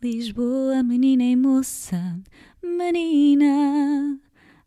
Lisboa, 0.00 0.80
menina 0.84 1.24
e 1.24 1.34
moça, 1.34 2.20
menina, 2.62 4.16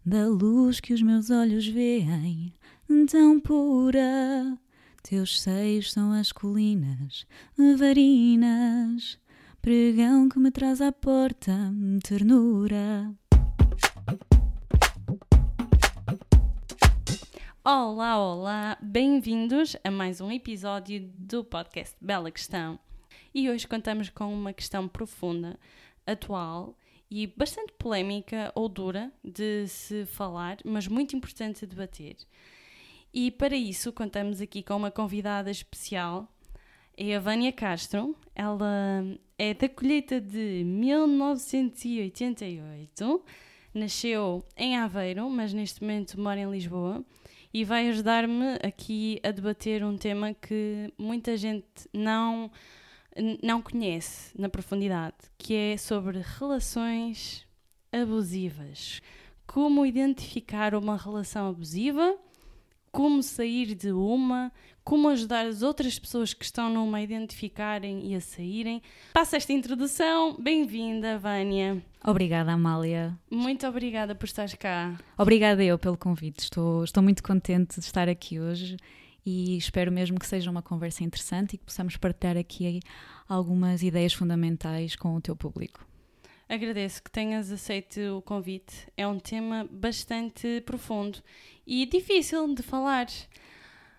da 0.06 0.28
luz 0.28 0.82
que 0.82 0.94
os 0.94 1.02
meus 1.02 1.30
olhos 1.30 1.66
veem, 1.66 2.54
tão 3.10 3.40
pura. 3.40 4.58
Teus 5.02 5.40
seios 5.40 5.94
são 5.94 6.12
as 6.12 6.34
colinas, 6.34 7.26
varinas, 7.78 9.18
pregão 9.62 10.28
que 10.28 10.38
me 10.38 10.52
traz 10.52 10.82
à 10.82 10.92
porta, 10.92 11.54
ternura. 12.04 13.16
Olá, 17.64 18.20
olá, 18.20 18.78
bem-vindos 18.82 19.78
a 19.82 19.90
mais 19.90 20.20
um 20.20 20.30
episódio 20.30 21.10
do 21.18 21.42
podcast 21.42 21.96
Bela 22.02 22.30
Questão. 22.30 22.78
E 23.34 23.50
hoje 23.50 23.68
contamos 23.68 24.10
com 24.10 24.34
uma 24.34 24.54
questão 24.54 24.88
profunda, 24.88 25.60
atual 26.06 26.78
e 27.10 27.26
bastante 27.28 27.74
polémica 27.74 28.52
ou 28.56 28.70
dura 28.70 29.12
de 29.24 29.68
se 29.68 30.06
falar, 30.06 30.58
mas 30.66 30.88
muito 30.88 31.16
importante 31.16 31.62
de 31.62 31.68
debater. 31.68 32.18
E 33.14 33.32
para 33.32 33.56
isso 33.56 33.92
contamos 33.92 34.40
aqui 34.42 34.64
com 34.64 34.78
uma 34.78 34.92
convidada 34.92 35.52
especial, 35.52 36.28
é 36.96 37.16
a 37.16 37.20
Vânia 37.20 37.52
Castro. 37.52 38.16
Ela 38.36 39.04
é 39.38 39.54
da 39.54 39.68
colheita 39.68 40.22
de 40.22 40.64
1988, 40.66 43.26
nasceu 43.74 44.46
em 44.56 44.78
Aveiro, 44.78 45.30
mas 45.30 45.52
neste 45.54 45.82
momento 45.82 46.18
mora 46.20 46.40
em 46.40 46.50
Lisboa 46.50 47.04
e 47.54 47.66
vai 47.66 47.90
ajudar-me 47.90 48.56
aqui 48.64 49.20
a 49.24 49.32
debater 49.32 49.84
um 49.84 49.98
tema 49.98 50.34
que 50.34 50.94
muita 50.98 51.36
gente 51.36 51.68
não, 51.94 52.50
não 53.42 53.62
conhece 53.62 54.32
na 54.40 54.50
profundidade, 54.50 55.16
que 55.38 55.54
é 55.54 55.78
sobre 55.78 56.20
relações 56.20 57.46
abusivas. 57.92 59.02
Como 59.46 59.86
identificar 59.86 60.74
uma 60.76 60.96
relação 60.96 61.50
abusiva, 61.50 62.18
como 62.92 63.24
sair 63.24 63.74
de 63.74 63.92
uma, 63.92 64.52
como 64.84 65.10
ajudar 65.10 65.46
as 65.46 65.62
outras 65.62 65.98
pessoas 65.98 66.34
que 66.34 66.44
estão 66.44 66.70
numa 66.70 66.98
a 66.98 67.02
identificarem 67.02 68.12
e 68.12 68.16
a 68.16 68.22
saírem. 68.22 68.82
Passa 69.14 69.38
esta 69.38 69.54
introdução. 69.54 70.36
Bem-vinda, 70.40 71.18
Vânia. 71.18 71.82
Obrigada, 72.04 72.52
Amália. 72.52 73.18
Muito 73.30 73.66
obrigada 73.68 74.16
por 74.16 74.26
estares 74.26 74.54
cá. 74.56 74.98
Obrigada 75.18 75.64
eu 75.64 75.78
pelo 75.78 75.98
convite. 75.98 76.40
Estou, 76.40 76.84
estou 76.84 77.02
muito 77.04 77.24
contente 77.24 77.80
de 77.80 77.86
estar 77.86 78.10
aqui 78.10 78.40
hoje 78.40 78.78
e 79.26 79.58
espero 79.58 79.92
mesmo 79.92 80.20
que 80.20 80.26
seja 80.26 80.50
uma 80.50 80.62
conversa 80.62 81.04
interessante 81.04 81.54
e 81.54 81.58
que 81.58 81.66
possamos 81.66 81.98
partilhar 81.98 82.38
aqui 82.38 82.80
algumas 83.28 83.84
ideias 83.84 84.14
fundamentais 84.14 84.96
com 84.96 85.16
o 85.16 85.22
teu 85.22 85.36
público. 85.36 85.86
Agradeço 86.50 87.02
que 87.02 87.10
tenhas 87.10 87.50
aceito 87.50 88.00
o 88.18 88.22
convite. 88.22 88.88
É 88.98 89.08
um 89.08 89.18
tema 89.18 89.68
bastante 89.72 90.62
profundo 90.66 91.20
e 91.66 91.86
difícil 91.86 92.54
de 92.54 92.62
falar. 92.62 93.08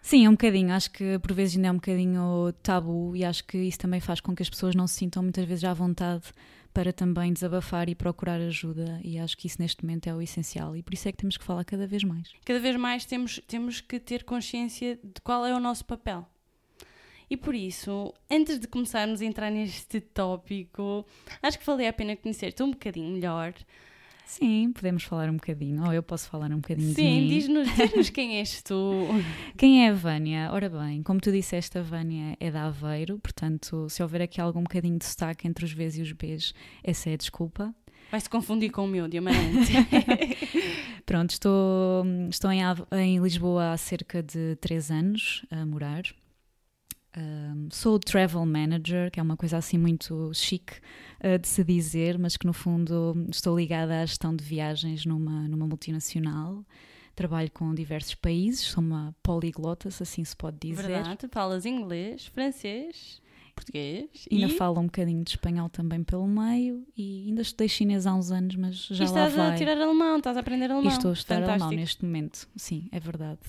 Sim, 0.03 0.27
é 0.27 0.29
um 0.29 0.33
bocadinho. 0.33 0.75
Acho 0.75 0.91
que 0.91 1.19
por 1.21 1.33
vezes 1.33 1.57
ainda 1.57 1.69
é 1.69 1.71
um 1.71 1.77
bocadinho 1.77 2.53
tabu 2.63 3.17
e 3.17 3.25
acho 3.25 3.47
que 3.47 3.57
isso 3.57 3.79
também 3.79 4.01
faz 4.01 4.21
com 4.21 4.35
que 4.35 4.43
as 4.43 4.51
pessoas 4.51 4.75
não 4.75 4.87
se 4.87 4.97
sintam 4.97 5.23
muitas 5.23 5.47
vezes 5.47 5.65
à 5.65 5.73
vontade 5.73 6.25
para 6.73 6.93
também 6.93 7.33
desabafar 7.33 7.89
e 7.89 7.95
procurar 7.95 8.41
ajuda. 8.41 9.01
E 9.05 9.19
acho 9.19 9.37
que 9.37 9.47
isso 9.47 9.61
neste 9.61 9.85
momento 9.85 10.09
é 10.09 10.15
o 10.15 10.23
essencial 10.23 10.77
e 10.77 10.83
por 10.83 10.95
isso 10.95 11.09
é 11.09 11.13
que 11.13 11.19
temos 11.19 11.37
que 11.37 11.45
falar 11.45 11.65
cada 11.65 11.87
vez 11.87 12.03
mais. 12.03 12.33
Cada 12.45 12.59
vez 12.59 12.77
mais 12.77 13.05
temos, 13.05 13.41
temos 13.47 13.81
que 13.81 14.01
ter 14.01 14.25
consciência 14.25 14.99
de 15.03 15.21
qual 15.23 15.45
é 15.45 15.55
o 15.55 15.61
nosso 15.61 15.85
papel. 15.85 16.27
E 17.31 17.37
por 17.37 17.55
isso, 17.55 18.13
antes 18.31 18.59
de 18.59 18.69
começarmos 18.69 19.23
a 19.23 19.25
entrar 19.25 19.51
neste 19.51 20.01
tópico, 20.01 21.07
acho 21.43 21.59
que 21.59 21.65
valeu 21.65 21.89
a 21.89 21.93
pena 21.93 22.15
conhecer-te 22.15 22.63
um 22.63 22.71
bocadinho 22.71 23.11
melhor. 23.11 23.55
Sim, 24.25 24.73
podemos 24.73 25.03
falar 25.05 25.29
um 25.29 25.35
bocadinho, 25.35 25.85
ou 25.85 25.93
eu 25.93 26.03
posso 26.03 26.29
falar 26.29 26.51
um 26.51 26.57
bocadinho 26.57 26.95
Sim, 26.95 27.29
diz-nos 27.29 27.69
diz 27.95 28.11
quem 28.11 28.39
és 28.39 28.63
tu. 28.63 29.07
Quem 29.57 29.85
é 29.87 29.91
a 29.91 29.93
Vânia? 29.93 30.51
Ora 30.53 30.69
bem, 30.71 31.03
como 31.03 31.21
tu 31.21 31.31
disseste, 31.31 31.77
a 31.79 31.83
Vânia 31.83 32.37
é 32.41 32.51
da 32.51 32.65
Aveiro, 32.65 33.19
portanto, 33.19 33.89
se 33.91 34.03
houver 34.03 34.23
aqui 34.23 34.41
algum 34.41 34.63
bocadinho 34.63 34.99
de 34.99 35.05
destaque 35.05 35.47
entre 35.47 35.65
os 35.65 35.73
Vs 35.73 35.99
e 35.99 36.03
os 36.03 36.13
Bs, 36.13 36.55
essa 36.83 37.11
é 37.11 37.15
a 37.15 37.17
desculpa. 37.17 37.75
Vai-se 38.11 38.29
confundir 38.29 38.71
com 38.71 38.85
o 38.85 38.89
meu, 38.89 39.09
de 39.09 39.19
Amarante. 39.19 39.73
Pronto, 41.07 41.31
estou, 41.31 42.05
estou 42.29 42.51
em, 42.53 42.61
em 42.93 43.19
Lisboa 43.19 43.73
há 43.73 43.77
cerca 43.77 44.23
de 44.23 44.57
3 44.61 44.91
anos 44.91 45.47
a 45.51 45.65
morar. 45.65 46.03
Um, 47.17 47.69
sou 47.71 47.99
travel 47.99 48.45
manager, 48.47 49.11
que 49.11 49.21
é 49.21 49.23
uma 49.23 49.37
coisa 49.37 49.59
assim 49.59 49.77
muito 49.77 50.33
chique 50.33 50.75
uh, 51.23 51.39
de 51.39 51.47
se 51.47 51.63
dizer, 51.63 52.19
mas 52.19 52.37
que 52.37 52.47
no 52.47 52.55
fundo 52.55 53.27
estou 53.31 53.59
ligada 53.59 54.01
à 54.01 54.07
gestão 54.07 54.35
de 54.35 54.43
viagens 54.43 55.05
numa, 55.05 55.47
numa 55.47 55.67
multinacional. 55.67 56.65
Trabalho 57.15 57.51
com 57.51 57.75
diversos 57.75 58.15
países, 58.15 58.63
sou 58.63 58.83
uma 58.83 59.15
poliglota, 59.23 59.91
se 59.91 60.03
assim 60.03 60.25
se 60.25 60.35
pode 60.35 60.57
dizer. 60.59 60.87
Verdade, 60.89 61.29
falas 61.31 61.67
inglês, 61.67 62.27
francês, 62.27 63.21
português. 63.55 64.09
Ainda 64.31 64.47
e... 64.47 64.57
falo 64.57 64.81
um 64.81 64.87
bocadinho 64.87 65.23
de 65.23 65.31
espanhol 65.31 65.69
também 65.69 66.03
pelo 66.03 66.27
meio 66.27 66.87
e 66.97 67.27
ainda 67.29 67.43
estudei 67.43 67.69
chinês 67.69 68.07
há 68.07 68.15
uns 68.15 68.31
anos, 68.31 68.57
mas 68.57 68.77
já 68.87 69.05
e 69.05 69.09
lá 69.09 69.15
vai. 69.15 69.29
estás 69.29 69.53
a 69.53 69.57
tirar 69.57 69.79
alemão, 69.79 70.17
estás 70.17 70.37
a 70.39 70.41
aprender 70.41 70.71
alemão. 70.71 70.91
E 70.91 70.95
estou 70.95 71.11
a 71.11 71.15
estudar 71.15 71.41
Fantástico. 71.41 71.65
alemão 71.65 71.81
neste 71.81 72.05
momento, 72.05 72.49
sim, 72.57 72.89
é 72.91 72.99
verdade. 72.99 73.41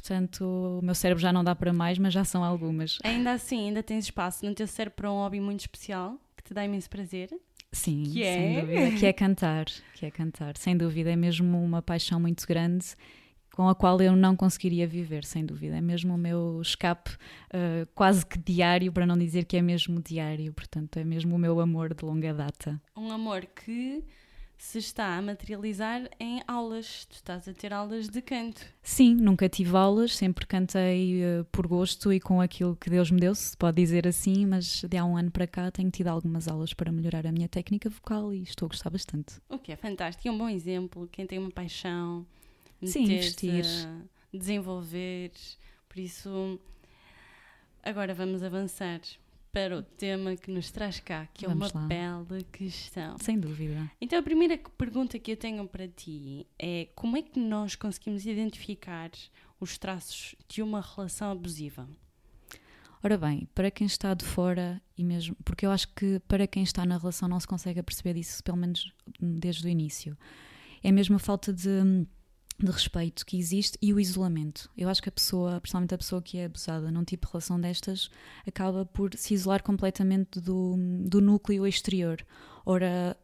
Portanto, 0.00 0.78
o 0.80 0.84
meu 0.84 0.94
cérebro 0.94 1.20
já 1.20 1.32
não 1.32 1.42
dá 1.42 1.54
para 1.56 1.72
mais, 1.72 1.98
mas 1.98 2.14
já 2.14 2.24
são 2.24 2.44
algumas. 2.44 2.98
Ainda 3.02 3.32
assim, 3.32 3.66
ainda 3.66 3.82
tens 3.82 4.04
espaço 4.04 4.46
no 4.46 4.54
teu 4.54 4.66
cérebro 4.66 4.96
para 4.96 5.10
um 5.10 5.16
hobby 5.16 5.40
muito 5.40 5.60
especial 5.60 6.16
que 6.36 6.44
te 6.44 6.54
dá 6.54 6.64
imenso 6.64 6.88
prazer. 6.88 7.30
Sim, 7.72 8.04
que 8.04 8.22
é? 8.22 8.34
sem 8.34 8.60
dúvida. 8.60 8.98
Que 8.98 9.06
é 9.06 9.12
cantar, 9.12 9.66
que 9.94 10.06
é 10.06 10.10
cantar. 10.10 10.56
Sem 10.56 10.76
dúvida, 10.76 11.10
é 11.10 11.16
mesmo 11.16 11.62
uma 11.62 11.82
paixão 11.82 12.20
muito 12.20 12.46
grande 12.46 12.86
com 13.50 13.68
a 13.68 13.74
qual 13.74 14.00
eu 14.00 14.14
não 14.14 14.36
conseguiria 14.36 14.86
viver, 14.86 15.24
sem 15.24 15.44
dúvida. 15.44 15.76
É 15.76 15.80
mesmo 15.80 16.14
o 16.14 16.18
meu 16.18 16.60
escape 16.62 17.10
uh, 17.10 17.84
quase 17.92 18.24
que 18.24 18.38
diário, 18.38 18.92
para 18.92 19.04
não 19.04 19.18
dizer 19.18 19.46
que 19.46 19.56
é 19.56 19.62
mesmo 19.62 20.00
diário. 20.00 20.52
Portanto, 20.52 20.96
é 20.96 21.04
mesmo 21.04 21.34
o 21.34 21.38
meu 21.38 21.58
amor 21.58 21.92
de 21.92 22.04
longa 22.04 22.32
data. 22.32 22.80
Um 22.96 23.10
amor 23.10 23.44
que 23.46 24.04
se 24.58 24.78
está 24.78 25.16
a 25.16 25.22
materializar 25.22 26.10
em 26.18 26.42
aulas. 26.46 27.06
Tu 27.06 27.14
estás 27.14 27.46
a 27.48 27.54
ter 27.54 27.72
aulas 27.72 28.08
de 28.08 28.20
canto. 28.20 28.60
Sim, 28.82 29.14
nunca 29.14 29.48
tive 29.48 29.74
aulas, 29.76 30.16
sempre 30.16 30.44
cantei 30.46 31.22
uh, 31.22 31.44
por 31.44 31.66
gosto 31.66 32.12
e 32.12 32.18
com 32.18 32.40
aquilo 32.40 32.76
que 32.76 32.90
Deus 32.90 33.10
me 33.10 33.20
deu, 33.20 33.34
se 33.34 33.56
pode 33.56 33.76
dizer 33.76 34.06
assim, 34.06 34.44
mas 34.44 34.82
de 34.82 34.96
há 34.96 35.04
um 35.04 35.16
ano 35.16 35.30
para 35.30 35.46
cá 35.46 35.70
tenho 35.70 35.90
tido 35.90 36.08
algumas 36.08 36.48
aulas 36.48 36.74
para 36.74 36.90
melhorar 36.90 37.24
a 37.24 37.32
minha 37.32 37.48
técnica 37.48 37.88
vocal 37.88 38.34
e 38.34 38.42
estou 38.42 38.66
a 38.66 38.68
gostar 38.68 38.90
bastante. 38.90 39.40
O 39.48 39.58
que 39.58 39.70
é 39.70 39.76
fantástico. 39.76 40.26
E 40.26 40.30
um 40.30 40.36
bom 40.36 40.48
exemplo, 40.48 41.08
quem 41.10 41.24
tem 41.24 41.38
uma 41.38 41.50
paixão, 41.52 42.26
Sim, 42.82 43.04
investir. 43.04 43.64
desenvolver. 44.34 45.30
Por 45.88 46.00
isso, 46.00 46.60
agora 47.82 48.12
vamos 48.12 48.42
avançar 48.42 49.00
para 49.58 49.76
o 49.76 49.82
tema 49.82 50.36
que 50.36 50.52
nos 50.52 50.70
traz 50.70 51.00
cá, 51.00 51.26
que 51.34 51.44
é 51.44 51.48
Vamos 51.48 51.72
uma 51.72 51.80
lá. 51.80 51.86
bela 51.88 52.38
questão. 52.52 53.16
Sem 53.18 53.40
dúvida. 53.40 53.90
Então, 54.00 54.16
a 54.16 54.22
primeira 54.22 54.56
pergunta 54.56 55.18
que 55.18 55.32
eu 55.32 55.36
tenho 55.36 55.66
para 55.66 55.88
ti 55.88 56.46
é 56.56 56.88
como 56.94 57.16
é 57.16 57.22
que 57.22 57.40
nós 57.40 57.74
conseguimos 57.74 58.24
identificar 58.24 59.10
os 59.58 59.76
traços 59.76 60.36
de 60.48 60.62
uma 60.62 60.80
relação 60.80 61.32
abusiva? 61.32 61.88
Ora 63.02 63.18
bem, 63.18 63.48
para 63.52 63.68
quem 63.68 63.86
está 63.86 64.14
de 64.14 64.24
fora 64.24 64.80
e 64.96 65.02
mesmo, 65.02 65.34
porque 65.44 65.66
eu 65.66 65.72
acho 65.72 65.88
que 65.88 66.20
para 66.28 66.46
quem 66.46 66.62
está 66.62 66.86
na 66.86 66.96
relação 66.96 67.28
não 67.28 67.40
se 67.40 67.46
consegue 67.46 67.82
perceber 67.82 68.14
disso, 68.14 68.42
pelo 68.44 68.56
menos 68.56 68.92
desde 69.20 69.66
o 69.66 69.68
início. 69.68 70.16
É 70.84 70.92
mesmo 70.92 71.16
a 71.16 71.18
falta 71.18 71.52
de 71.52 72.06
de 72.64 72.72
respeito 72.72 73.24
que 73.24 73.38
existe 73.38 73.78
e 73.80 73.92
o 73.92 74.00
isolamento. 74.00 74.70
Eu 74.76 74.88
acho 74.88 75.02
que 75.02 75.08
a 75.08 75.12
pessoa, 75.12 75.60
principalmente 75.60 75.94
a 75.94 75.98
pessoa 75.98 76.20
que 76.20 76.38
é 76.38 76.46
abusada 76.46 76.90
num 76.90 77.04
tipo 77.04 77.26
de 77.26 77.32
relação 77.32 77.60
destas, 77.60 78.10
acaba 78.46 78.84
por 78.84 79.14
se 79.14 79.34
isolar 79.34 79.62
completamente 79.62 80.40
do, 80.40 80.76
do 81.04 81.20
núcleo 81.20 81.66
exterior. 81.66 82.24
Ora, 82.66 83.16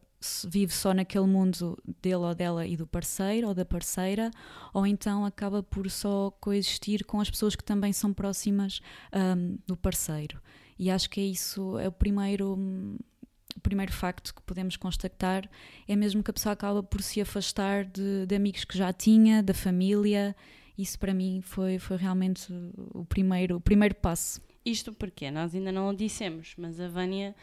vive 0.47 0.73
só 0.73 0.93
naquele 0.93 1.27
mundo 1.27 1.77
dele 2.01 2.15
ou 2.15 2.33
dela 2.35 2.65
e 2.65 2.75
do 2.75 2.87
parceiro 2.87 3.47
ou 3.47 3.53
da 3.53 3.65
parceira, 3.65 4.31
ou 4.73 4.87
então 4.87 5.25
acaba 5.25 5.61
por 5.61 5.89
só 5.89 6.31
coexistir 6.39 7.05
com 7.05 7.19
as 7.19 7.29
pessoas 7.29 7.55
que 7.55 7.63
também 7.63 7.93
são 7.93 8.13
próximas 8.13 8.81
um, 9.13 9.57
do 9.67 9.75
parceiro. 9.75 10.41
E 10.77 10.91
acho 10.91 11.09
que 11.09 11.21
é 11.21 11.25
isso, 11.25 11.77
é 11.77 11.87
o 11.87 11.91
primeiro 11.91 12.57
o 13.55 13.59
primeiro 13.59 13.91
facto 13.91 14.33
que 14.33 14.41
podemos 14.41 14.75
constatar 14.75 15.49
é 15.87 15.95
mesmo 15.95 16.21
que 16.21 16.29
a 16.29 16.33
pessoa 16.33 16.53
acaba 16.53 16.83
por 16.83 17.01
se 17.01 17.21
afastar 17.21 17.85
de, 17.85 18.25
de 18.25 18.35
amigos 18.35 18.65
que 18.65 18.77
já 18.77 18.91
tinha, 18.91 19.41
da 19.41 19.53
família. 19.53 20.35
Isso 20.77 20.99
para 20.99 21.13
mim 21.13 21.41
foi, 21.41 21.79
foi 21.79 21.97
realmente 21.97 22.47
o 22.93 23.05
primeiro, 23.05 23.55
o 23.57 23.61
primeiro 23.61 23.95
passo. 23.95 24.41
Isto 24.65 24.91
porque 24.91 25.31
nós 25.31 25.55
ainda 25.55 25.71
não 25.71 25.89
o 25.89 25.95
dissemos, 25.95 26.53
mas 26.57 26.79
a 26.79 26.87
Vânia 26.87 27.33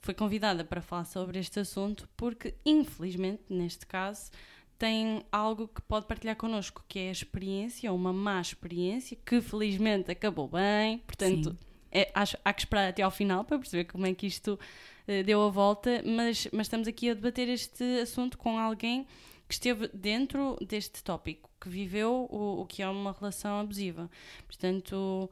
foi 0.00 0.14
convidada 0.14 0.64
para 0.64 0.82
falar 0.82 1.04
sobre 1.04 1.38
este 1.38 1.60
assunto 1.60 2.08
porque, 2.16 2.54
infelizmente, 2.66 3.42
neste 3.48 3.86
caso, 3.86 4.30
tem 4.76 5.24
algo 5.30 5.68
que 5.68 5.80
pode 5.82 6.06
partilhar 6.06 6.34
connosco, 6.34 6.84
que 6.88 6.98
é 6.98 7.08
a 7.08 7.12
experiência, 7.12 7.92
uma 7.92 8.12
má 8.12 8.40
experiência, 8.40 9.16
que 9.24 9.40
felizmente 9.40 10.10
acabou 10.10 10.48
bem, 10.48 10.98
portanto, 10.98 11.50
Sim. 11.50 11.71
É, 11.92 12.10
acho, 12.14 12.36
há 12.44 12.52
que 12.52 12.62
esperar 12.62 12.88
até 12.88 13.02
ao 13.02 13.10
final 13.10 13.44
para 13.44 13.58
perceber 13.58 13.84
como 13.84 14.06
é 14.06 14.14
que 14.14 14.26
isto 14.26 14.58
uh, 15.06 15.24
deu 15.24 15.42
a 15.42 15.50
volta, 15.50 16.02
mas, 16.04 16.48
mas 16.52 16.66
estamos 16.66 16.88
aqui 16.88 17.10
a 17.10 17.14
debater 17.14 17.48
este 17.48 17.84
assunto 18.00 18.38
com 18.38 18.58
alguém 18.58 19.06
que 19.46 19.54
esteve 19.54 19.88
dentro 19.88 20.56
deste 20.66 21.02
tópico, 21.04 21.50
que 21.60 21.68
viveu 21.68 22.26
o, 22.30 22.62
o 22.62 22.66
que 22.66 22.82
é 22.82 22.88
uma 22.88 23.12
relação 23.12 23.60
abusiva. 23.60 24.10
Portanto, 24.46 25.30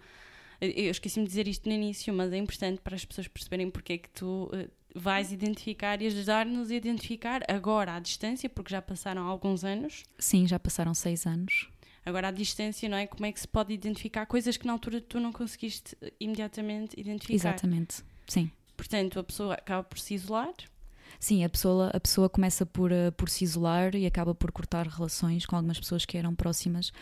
eu 0.61 0.91
esqueci-me 0.91 1.25
de 1.25 1.31
dizer 1.31 1.49
isto 1.49 1.67
no 1.69 1.75
início, 1.75 2.13
mas 2.13 2.33
é 2.33 2.37
importante 2.37 2.81
para 2.83 2.95
as 2.95 3.05
pessoas 3.05 3.27
perceberem 3.27 3.71
porque 3.71 3.95
é 3.95 3.99
que 3.99 4.11
tu 4.11 4.51
uh, 4.53 4.71
vais 4.95 5.33
identificar 5.33 6.03
e 6.03 6.07
ajudar-nos 6.07 6.71
a 6.71 6.75
identificar 6.75 7.43
agora 7.49 7.95
à 7.95 7.99
distância, 7.99 8.49
porque 8.49 8.71
já 8.71 8.83
passaram 8.83 9.23
alguns 9.27 9.65
anos. 9.65 10.03
Sim, 10.19 10.47
já 10.47 10.59
passaram 10.59 10.93
seis 10.93 11.27
anos. 11.27 11.71
Agora, 12.05 12.29
à 12.29 12.31
distância, 12.31 12.89
não 12.89 12.97
é? 12.97 13.07
Como 13.07 13.27
é 13.27 13.33
que 13.33 13.41
se 13.41 13.49
pode 13.49 13.73
identificar 13.73 14.27
coisas 14.27 14.57
que 14.57 14.67
na 14.67 14.73
altura 14.73 15.01
tu 15.01 15.21
não 15.21 15.33
conseguiste 15.33 15.97
imediatamente 16.19 16.99
identificar? 16.99 17.35
Exatamente, 17.35 18.03
sim. 18.27 18.51
Portanto, 18.77 19.19
a 19.19 19.25
pessoa 19.25 19.55
acaba 19.55 19.85
por 19.85 19.99
se 19.99 20.15
isolar. 20.15 20.55
Sim, 21.19 21.45
a 21.45 21.49
pessoa, 21.49 21.91
a 21.93 22.01
pessoa 22.01 22.29
começa 22.31 22.65
por, 22.65 22.91
uh, 22.91 23.13
por 23.17 23.29
se 23.29 23.45
isolar 23.45 23.95
e 23.95 24.07
acaba 24.07 24.35
por 24.35 24.51
cortar 24.51 24.87
relações 24.87 25.45
com 25.45 25.57
algumas 25.57 25.79
pessoas 25.79 26.07
que 26.07 26.17
eram 26.17 26.35
próximas 26.35 26.93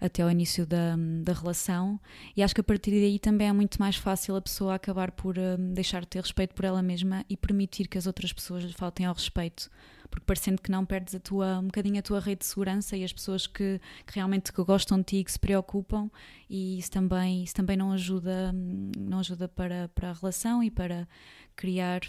até 0.00 0.22
ao 0.22 0.30
início 0.30 0.66
da, 0.66 0.96
da 1.22 1.32
relação. 1.32 2.00
E 2.36 2.42
acho 2.42 2.54
que 2.54 2.60
a 2.60 2.64
partir 2.64 2.90
daí 2.92 3.18
também 3.18 3.48
é 3.48 3.52
muito 3.52 3.78
mais 3.78 3.96
fácil 3.96 4.36
a 4.36 4.40
pessoa 4.40 4.74
acabar 4.74 5.10
por 5.10 5.36
uh, 5.36 5.58
deixar 5.58 6.02
de 6.02 6.08
ter 6.08 6.20
respeito 6.20 6.54
por 6.54 6.64
ela 6.64 6.82
mesma 6.82 7.24
e 7.28 7.36
permitir 7.36 7.88
que 7.88 7.98
as 7.98 8.06
outras 8.06 8.32
pessoas 8.32 8.64
lhe 8.64 8.72
faltem 8.72 9.04
ao 9.04 9.14
respeito. 9.14 9.70
Porque 10.10 10.24
parecendo 10.24 10.60
que 10.60 10.70
não 10.70 10.84
perdes 10.84 11.14
a 11.14 11.20
tua, 11.20 11.58
um 11.58 11.66
bocadinho 11.66 11.98
a 11.98 12.02
tua 12.02 12.20
rede 12.20 12.40
de 12.40 12.46
segurança 12.46 12.96
e 12.96 13.04
as 13.04 13.12
pessoas 13.12 13.46
que, 13.46 13.80
que 14.06 14.14
realmente 14.14 14.52
que 14.52 14.62
gostam 14.64 14.98
de 14.98 15.04
ti, 15.04 15.24
que 15.24 15.32
se 15.32 15.38
preocupam, 15.38 16.10
e 16.48 16.78
isso 16.78 16.90
também, 16.90 17.42
isso 17.42 17.54
também 17.54 17.76
não 17.76 17.92
ajuda, 17.92 18.52
não 18.52 19.18
ajuda 19.20 19.48
para, 19.48 19.88
para 19.88 20.10
a 20.10 20.12
relação 20.12 20.62
e 20.62 20.70
para 20.70 21.08
criar 21.54 22.02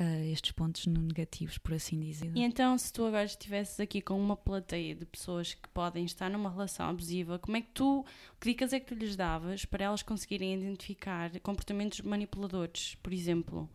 uh, 0.00 0.32
estes 0.32 0.52
pontos 0.52 0.86
negativos, 0.86 1.58
por 1.58 1.74
assim 1.74 2.00
dizer. 2.00 2.30
E 2.34 2.42
então, 2.42 2.76
se 2.78 2.92
tu 2.92 3.04
agora 3.04 3.24
estivesses 3.24 3.78
aqui 3.80 4.00
com 4.00 4.18
uma 4.18 4.36
plateia 4.36 4.94
de 4.94 5.04
pessoas 5.04 5.54
que 5.54 5.68
podem 5.68 6.04
estar 6.04 6.30
numa 6.30 6.50
relação 6.50 6.88
abusiva, 6.88 7.38
como 7.38 7.56
é 7.56 7.60
que 7.60 7.70
tu, 7.72 8.04
que 8.40 8.50
dicas 8.50 8.72
é 8.72 8.80
que 8.80 8.86
tu 8.86 8.94
lhes 8.94 9.16
davas 9.16 9.64
para 9.64 9.84
elas 9.84 10.02
conseguirem 10.02 10.54
identificar 10.54 11.30
comportamentos 11.40 12.00
manipuladores, 12.00 12.96
por 13.02 13.12
exemplo? 13.12 13.68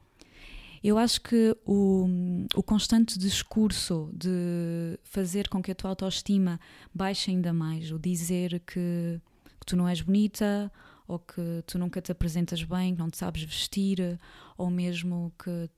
Eu 0.83 0.97
acho 0.97 1.21
que 1.21 1.55
o, 1.65 2.07
o 2.55 2.63
constante 2.63 3.17
discurso 3.17 4.09
de 4.13 4.97
fazer 5.03 5.47
com 5.47 5.61
que 5.61 5.71
a 5.71 5.75
tua 5.75 5.91
autoestima 5.91 6.59
baixe 6.93 7.29
ainda 7.29 7.53
mais, 7.53 7.91
o 7.91 7.99
dizer 7.99 8.59
que, 8.65 9.21
que 9.59 9.65
tu 9.65 9.75
não 9.75 9.87
és 9.87 10.01
bonita, 10.01 10.71
ou 11.07 11.19
que 11.19 11.63
tu 11.67 11.77
nunca 11.77 12.01
te 12.01 12.11
apresentas 12.11 12.63
bem, 12.63 12.95
que 12.95 12.99
não 12.99 13.09
te 13.09 13.17
sabes 13.17 13.43
vestir, 13.43 14.19
ou 14.57 14.71
mesmo 14.71 15.31
que 15.37 15.69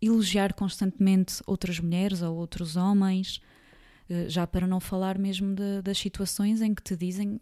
elogiar 0.00 0.52
constantemente 0.52 1.42
outras 1.46 1.80
mulheres 1.80 2.22
ou 2.22 2.36
outros 2.36 2.76
homens, 2.76 3.40
eh, 4.08 4.28
já 4.28 4.46
para 4.46 4.66
não 4.66 4.78
falar 4.78 5.18
mesmo 5.18 5.54
de, 5.54 5.82
das 5.82 5.98
situações 5.98 6.60
em 6.60 6.74
que 6.74 6.82
te 6.82 6.96
dizem 6.96 7.40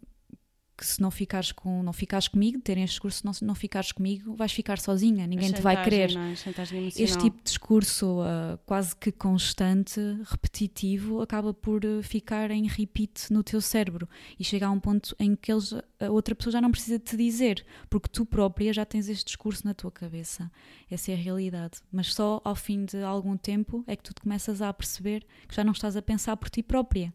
que 0.75 0.85
se 0.85 1.01
não 1.01 1.11
ficares, 1.11 1.51
com, 1.51 1.83
não 1.83 1.93
ficares 1.93 2.27
comigo, 2.27 2.59
terem 2.59 2.83
este 2.83 2.93
discurso, 2.93 3.25
não, 3.25 3.31
não 3.41 3.55
ficares 3.55 3.91
comigo, 3.91 4.35
vais 4.35 4.51
ficar 4.51 4.79
sozinha, 4.79 5.27
ninguém 5.27 5.51
te 5.51 5.61
vai 5.61 5.81
querer. 5.83 6.15
É? 6.17 7.03
Este 7.03 7.17
tipo 7.19 7.37
de 7.37 7.43
discurso 7.43 8.21
uh, 8.21 8.57
quase 8.65 8.95
que 8.95 9.11
constante, 9.11 9.99
repetitivo, 10.25 11.21
acaba 11.21 11.53
por 11.53 11.85
uh, 11.85 12.01
ficar 12.01 12.49
em 12.49 12.67
repeat 12.67 13.31
no 13.31 13.43
teu 13.43 13.61
cérebro 13.61 14.09
e 14.39 14.43
chega 14.43 14.65
a 14.65 14.71
um 14.71 14.79
ponto 14.79 15.15
em 15.19 15.35
que 15.35 15.51
eles, 15.51 15.73
a 15.99 16.09
outra 16.09 16.33
pessoa 16.33 16.51
já 16.51 16.61
não 16.61 16.71
precisa 16.71 16.97
te 16.97 17.15
dizer, 17.15 17.63
porque 17.89 18.09
tu 18.09 18.25
própria 18.25 18.73
já 18.73 18.83
tens 18.83 19.07
este 19.07 19.25
discurso 19.25 19.65
na 19.65 19.75
tua 19.75 19.91
cabeça. 19.91 20.51
Essa 20.89 21.11
é 21.11 21.13
a 21.13 21.17
realidade. 21.17 21.81
Mas 21.91 22.13
só 22.13 22.41
ao 22.43 22.55
fim 22.55 22.85
de 22.85 23.01
algum 23.03 23.37
tempo 23.37 23.83
é 23.85 23.95
que 23.95 24.03
tu 24.03 24.13
te 24.13 24.21
começas 24.21 24.61
a 24.61 24.73
perceber 24.73 25.23
que 25.47 25.55
já 25.55 25.63
não 25.63 25.71
estás 25.71 25.95
a 25.95 26.01
pensar 26.01 26.35
por 26.35 26.49
ti 26.49 26.63
própria 26.63 27.13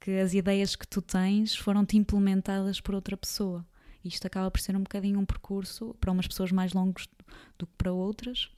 que 0.00 0.12
as 0.18 0.34
ideias 0.34 0.76
que 0.76 0.86
tu 0.86 1.00
tens 1.00 1.54
foram-te 1.54 1.96
implementadas 1.96 2.80
por 2.80 2.94
outra 2.94 3.16
pessoa. 3.16 3.66
Isto 4.04 4.26
acaba 4.26 4.50
por 4.50 4.60
ser 4.60 4.76
um 4.76 4.82
bocadinho 4.82 5.18
um 5.18 5.24
percurso 5.26 5.96
para 6.00 6.12
umas 6.12 6.28
pessoas 6.28 6.52
mais 6.52 6.72
longos 6.72 7.08
do 7.58 7.66
que 7.66 7.72
para 7.76 7.92
outras, 7.92 8.48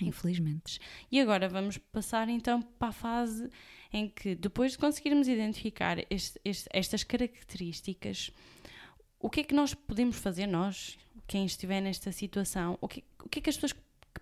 infelizmente. 0.00 0.78
E 1.10 1.20
agora 1.20 1.48
vamos 1.48 1.78
passar 1.78 2.28
então 2.28 2.60
para 2.60 2.88
a 2.88 2.92
fase 2.92 3.48
em 3.92 4.08
que, 4.08 4.34
depois 4.34 4.72
de 4.72 4.78
conseguirmos 4.78 5.28
identificar 5.28 5.98
este, 6.10 6.40
este, 6.44 6.68
estas 6.72 7.04
características, 7.04 8.30
o 9.18 9.30
que 9.30 9.40
é 9.40 9.44
que 9.44 9.54
nós 9.54 9.72
podemos 9.72 10.16
fazer, 10.18 10.46
nós, 10.46 10.98
quem 11.26 11.46
estiver 11.46 11.80
nesta 11.80 12.10
situação, 12.12 12.76
o 12.80 12.88
que, 12.88 13.04
o 13.24 13.28
que 13.28 13.38
é 13.38 13.42
que 13.42 13.50
as 13.50 13.56
pessoas 13.56 13.74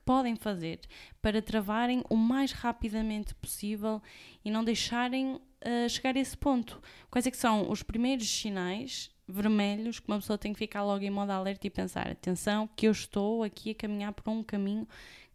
podem 0.04 0.36
fazer 0.36 0.80
para 1.20 1.42
travarem 1.42 2.04
o 2.08 2.16
mais 2.16 2.52
rapidamente 2.52 3.34
possível 3.34 4.00
e 4.44 4.50
não 4.50 4.62
deixarem 4.64 5.40
uh, 5.64 5.88
chegar 5.88 6.16
a 6.16 6.18
esse 6.20 6.36
ponto? 6.36 6.80
Quais 7.10 7.26
é 7.26 7.30
que 7.30 7.36
são 7.36 7.70
os 7.70 7.82
primeiros 7.82 8.28
sinais 8.28 9.10
vermelhos 9.28 10.00
que 10.00 10.08
uma 10.08 10.18
pessoa 10.18 10.36
tem 10.36 10.52
que 10.52 10.58
ficar 10.58 10.82
logo 10.82 11.04
em 11.04 11.10
modo 11.10 11.30
alerta 11.30 11.66
e 11.66 11.70
pensar, 11.70 12.08
atenção, 12.08 12.68
que 12.76 12.86
eu 12.86 12.92
estou 12.92 13.42
aqui 13.42 13.70
a 13.70 13.74
caminhar 13.74 14.12
por 14.12 14.28
um 14.30 14.42
caminho 14.42 14.86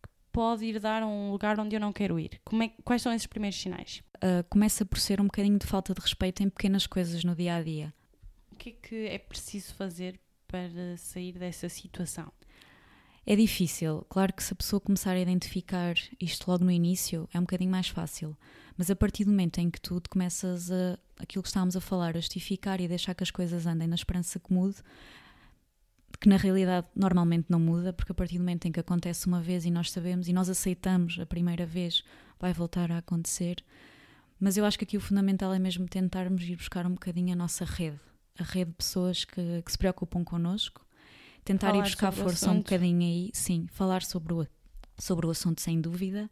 que 0.01 0.09
pode 0.31 0.65
ir 0.65 0.79
dar 0.79 1.01
a 1.01 1.07
um 1.07 1.31
lugar 1.31 1.59
onde 1.59 1.75
eu 1.75 1.79
não 1.79 1.93
quero 1.93 2.19
ir. 2.19 2.41
É, 2.61 2.69
quais 2.83 3.01
são 3.01 3.13
esses 3.13 3.27
primeiros 3.27 3.59
sinais? 3.59 4.03
Uh, 4.17 4.43
começa 4.49 4.85
por 4.85 4.99
ser 4.99 5.21
um 5.21 5.25
bocadinho 5.25 5.57
de 5.57 5.65
falta 5.65 5.93
de 5.93 6.01
respeito 6.01 6.43
em 6.43 6.49
pequenas 6.49 6.85
coisas 6.85 7.23
no 7.23 7.35
dia 7.35 7.55
a 7.55 7.63
dia. 7.63 7.93
O 8.51 8.55
que 8.55 8.69
é 8.69 8.73
que 8.73 9.07
é 9.07 9.17
preciso 9.17 9.73
fazer 9.73 10.19
para 10.47 10.97
sair 10.97 11.33
dessa 11.33 11.69
situação? 11.69 12.31
É 13.25 13.35
difícil. 13.35 14.05
Claro 14.07 14.31
que 14.33 14.43
se 14.43 14.53
a 14.53 14.55
pessoa 14.55 14.79
começar 14.79 15.11
a 15.11 15.19
identificar 15.19 15.95
isto 16.21 16.49
logo 16.49 16.63
no 16.63 16.71
início, 16.71 17.27
é 17.33 17.39
um 17.39 17.41
bocadinho 17.41 17.71
mais 17.71 17.87
fácil. 17.87 18.37
Mas 18.77 18.89
a 18.89 18.95
partir 18.95 19.23
do 19.23 19.31
momento 19.31 19.59
em 19.59 19.69
que 19.69 19.79
tu 19.79 20.01
começas 20.09 20.71
a, 20.71 20.97
aquilo 21.17 21.41
que 21.41 21.47
estávamos 21.47 21.75
a 21.75 21.81
falar, 21.81 22.15
a 22.15 22.19
justificar 22.19 22.81
e 22.81 22.87
deixar 22.87 23.13
que 23.13 23.23
as 23.23 23.31
coisas 23.31 23.65
andem 23.65 23.87
na 23.87 23.95
esperança 23.95 24.39
que 24.39 24.53
mude, 24.53 24.77
que 26.19 26.27
na 26.27 26.37
realidade 26.37 26.87
normalmente 26.95 27.45
não 27.49 27.59
muda, 27.59 27.93
porque 27.93 28.11
a 28.11 28.15
partir 28.15 28.35
do 28.37 28.41
momento 28.41 28.65
em 28.65 28.71
que 28.71 28.79
acontece 28.79 29.27
uma 29.27 29.41
vez 29.41 29.65
e 29.65 29.71
nós 29.71 29.91
sabemos 29.91 30.27
e 30.27 30.33
nós 30.33 30.49
aceitamos 30.49 31.17
a 31.19 31.25
primeira 31.25 31.65
vez, 31.65 32.03
vai 32.39 32.53
voltar 32.53 32.91
a 32.91 32.97
acontecer. 32.97 33.63
Mas 34.39 34.57
eu 34.57 34.65
acho 34.65 34.77
que 34.77 34.83
aqui 34.83 34.97
o 34.97 35.01
fundamental 35.01 35.53
é 35.53 35.59
mesmo 35.59 35.87
tentarmos 35.87 36.43
ir 36.43 36.55
buscar 36.55 36.85
um 36.85 36.91
bocadinho 36.91 37.33
a 37.33 37.35
nossa 37.35 37.63
rede, 37.63 37.99
a 38.37 38.43
rede 38.43 38.71
de 38.71 38.77
pessoas 38.77 39.23
que, 39.23 39.61
que 39.61 39.71
se 39.71 39.77
preocupam 39.77 40.23
connosco 40.23 40.85
tentar 41.45 41.67
falar 41.67 41.79
ir 41.79 41.83
buscar 41.83 42.11
força 42.11 42.51
um 42.51 42.57
bocadinho 42.57 43.01
aí, 43.01 43.29
sim, 43.31 43.67
falar 43.71 44.01
sobre 44.01 44.33
o, 44.33 44.47
sobre 44.97 45.27
o 45.27 45.29
assunto 45.29 45.61
sem 45.61 45.79
dúvida, 45.79 46.29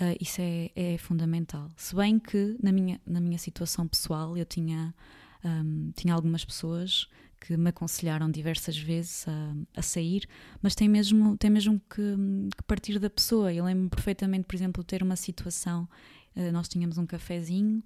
uh, 0.00 0.16
isso 0.20 0.40
é, 0.40 0.70
é, 0.74 0.98
fundamental. 0.98 1.70
Se 1.76 1.94
bem 1.94 2.18
que 2.18 2.56
na 2.62 2.72
minha, 2.72 3.00
na 3.06 3.20
minha 3.20 3.38
situação 3.38 3.86
pessoal 3.86 4.36
eu 4.36 4.44
tinha, 4.44 4.94
um, 5.44 5.90
tinha 5.94 6.14
algumas 6.14 6.44
pessoas 6.44 7.08
que 7.40 7.56
me 7.56 7.68
aconselharam 7.68 8.30
diversas 8.30 8.76
vezes 8.78 9.26
a, 9.28 9.54
a 9.78 9.82
sair, 9.82 10.26
mas 10.62 10.74
tem 10.74 10.88
mesmo, 10.88 11.36
tem 11.36 11.50
mesmo 11.50 11.80
que, 11.90 12.16
que 12.56 12.62
partir 12.64 12.98
da 12.98 13.10
pessoa. 13.10 13.52
Eu 13.52 13.64
lembro 13.64 13.90
perfeitamente, 13.90 14.44
por 14.44 14.56
exemplo, 14.56 14.82
ter 14.82 15.02
uma 15.02 15.16
situação, 15.16 15.88
uh, 16.34 16.52
nós 16.52 16.68
tínhamos 16.68 16.98
um 16.98 17.06
cafezinho 17.06 17.82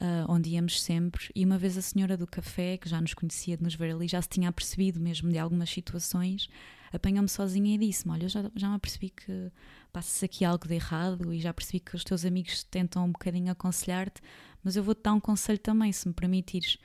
uh, 0.00 0.30
onde 0.30 0.50
íamos 0.50 0.80
sempre, 0.80 1.30
e 1.34 1.44
uma 1.44 1.58
vez 1.58 1.76
a 1.76 1.82
senhora 1.82 2.16
do 2.16 2.26
café, 2.26 2.76
que 2.76 2.88
já 2.88 3.00
nos 3.00 3.14
conhecia 3.14 3.56
de 3.56 3.62
nos 3.62 3.74
ver 3.74 3.94
ali, 3.94 4.08
já 4.08 4.20
se 4.20 4.28
tinha 4.28 4.48
apercebido 4.48 5.00
mesmo 5.00 5.30
de 5.30 5.38
algumas 5.38 5.70
situações, 5.70 6.48
apanhou-me 6.92 7.28
sozinha 7.28 7.74
e 7.74 7.78
disse-me: 7.78 8.12
Olha, 8.12 8.24
eu 8.24 8.28
já, 8.28 8.50
já 8.54 8.68
me 8.68 8.76
apercebi 8.76 9.10
que 9.10 9.50
passa 9.92 10.26
aqui 10.26 10.44
algo 10.44 10.66
de 10.66 10.74
errado 10.74 11.32
e 11.32 11.40
já 11.40 11.52
percebi 11.52 11.80
que 11.80 11.94
os 11.94 12.04
teus 12.04 12.24
amigos 12.24 12.64
tentam 12.64 13.04
um 13.04 13.12
bocadinho 13.12 13.50
aconselhar-te, 13.50 14.20
mas 14.62 14.76
eu 14.76 14.82
vou-te 14.82 15.02
dar 15.02 15.12
um 15.12 15.20
conselho 15.20 15.58
também, 15.58 15.92
se 15.92 16.06
me 16.06 16.14
permitires. 16.14 16.78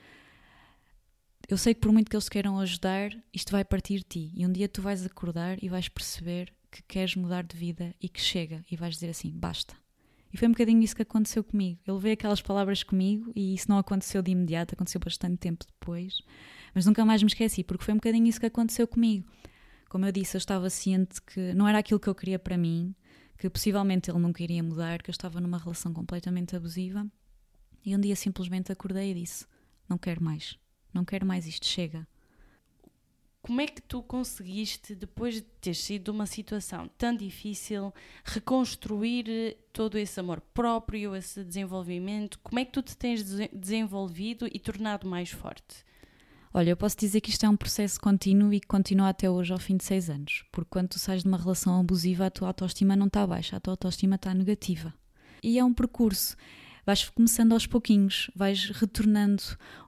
Eu 1.49 1.57
sei 1.57 1.73
que 1.73 1.81
por 1.81 1.91
muito 1.91 2.09
que 2.09 2.15
eles 2.15 2.29
queiram 2.29 2.59
ajudar, 2.59 3.11
isto 3.33 3.51
vai 3.51 3.65
partir 3.65 3.97
de 3.97 4.03
ti. 4.03 4.31
E 4.35 4.45
um 4.45 4.51
dia 4.51 4.69
tu 4.69 4.81
vais 4.81 5.05
acordar 5.05 5.61
e 5.61 5.67
vais 5.67 5.89
perceber 5.89 6.53
que 6.71 6.81
queres 6.83 7.15
mudar 7.15 7.43
de 7.43 7.57
vida 7.57 7.93
e 7.99 8.07
que 8.07 8.21
chega. 8.21 8.63
E 8.71 8.77
vais 8.77 8.93
dizer 8.93 9.09
assim: 9.09 9.31
basta. 9.31 9.80
E 10.33 10.37
foi 10.37 10.47
um 10.47 10.51
bocadinho 10.51 10.81
isso 10.81 10.95
que 10.95 11.01
aconteceu 11.01 11.43
comigo. 11.43 11.79
Ele 11.85 11.99
veio 11.99 12.13
aquelas 12.13 12.41
palavras 12.41 12.83
comigo 12.83 13.31
e 13.35 13.53
isso 13.53 13.69
não 13.69 13.77
aconteceu 13.77 14.21
de 14.21 14.31
imediato, 14.31 14.73
aconteceu 14.73 14.99
bastante 14.99 15.37
tempo 15.37 15.65
depois. 15.65 16.21
Mas 16.73 16.85
nunca 16.85 17.03
mais 17.03 17.21
me 17.21 17.27
esqueci, 17.27 17.63
porque 17.63 17.83
foi 17.83 17.93
um 17.93 17.97
bocadinho 17.97 18.27
isso 18.27 18.39
que 18.39 18.45
aconteceu 18.45 18.87
comigo. 18.87 19.27
Como 19.89 20.05
eu 20.05 20.11
disse, 20.11 20.37
eu 20.37 20.39
estava 20.39 20.69
ciente 20.69 21.21
que 21.21 21.53
não 21.53 21.67
era 21.67 21.79
aquilo 21.79 21.99
que 21.99 22.07
eu 22.07 22.15
queria 22.15 22.39
para 22.39 22.57
mim, 22.57 22.95
que 23.37 23.49
possivelmente 23.49 24.09
ele 24.09 24.19
nunca 24.19 24.41
iria 24.41 24.63
mudar, 24.63 25.01
que 25.01 25.09
eu 25.09 25.13
estava 25.13 25.41
numa 25.41 25.57
relação 25.57 25.91
completamente 25.93 26.55
abusiva. 26.55 27.05
E 27.83 27.95
um 27.95 27.99
dia 27.99 28.15
simplesmente 28.15 28.71
acordei 28.71 29.11
e 29.11 29.15
disse: 29.15 29.45
Não 29.89 29.97
quero 29.97 30.23
mais, 30.23 30.57
não 30.93 31.03
quero 31.03 31.25
mais, 31.25 31.45
isto 31.45 31.65
chega. 31.65 32.07
Como 33.41 33.59
é 33.59 33.65
que 33.65 33.81
tu 33.81 34.03
conseguiste, 34.03 34.93
depois 34.93 35.35
de 35.35 35.41
ter 35.41 35.73
sido 35.73 36.09
uma 36.09 36.27
situação 36.27 36.87
tão 36.97 37.15
difícil, 37.15 37.91
reconstruir 38.23 39.57
todo 39.73 39.97
esse 39.97 40.19
amor 40.19 40.41
próprio, 40.53 41.15
esse 41.15 41.43
desenvolvimento? 41.43 42.39
Como 42.43 42.59
é 42.59 42.65
que 42.65 42.71
tu 42.71 42.83
te 42.83 42.95
tens 42.95 43.23
desenvolvido 43.51 44.47
e 44.51 44.59
tornado 44.59 45.07
mais 45.07 45.31
forte? 45.31 45.83
Olha, 46.53 46.69
eu 46.69 46.77
posso 46.77 46.97
dizer 46.97 47.21
que 47.21 47.29
isto 47.29 47.45
é 47.45 47.49
um 47.49 47.55
processo 47.55 47.99
contínuo 47.99 48.53
e 48.53 48.59
que 48.59 48.67
continua 48.67 49.09
até 49.09 49.29
hoje 49.29 49.53
ao 49.53 49.59
fim 49.59 49.77
de 49.77 49.85
seis 49.85 50.09
anos. 50.09 50.43
Porque 50.51 50.69
quando 50.69 50.89
tu 50.89 50.99
sais 50.99 51.23
de 51.23 51.27
uma 51.27 51.37
relação 51.37 51.79
abusiva, 51.79 52.25
a 52.25 52.31
tua 52.31 52.49
autoestima 52.49 52.95
não 52.95 53.07
está 53.07 53.25
baixa, 53.25 53.55
a 53.55 53.59
tua 53.59 53.73
autoestima 53.73 54.15
está 54.15 54.33
negativa. 54.33 54.93
E 55.41 55.57
é 55.57 55.63
um 55.63 55.73
percurso. 55.73 56.35
Vais 56.85 57.07
começando 57.09 57.53
aos 57.53 57.67
pouquinhos, 57.67 58.31
vais 58.35 58.69
retornando 58.71 59.43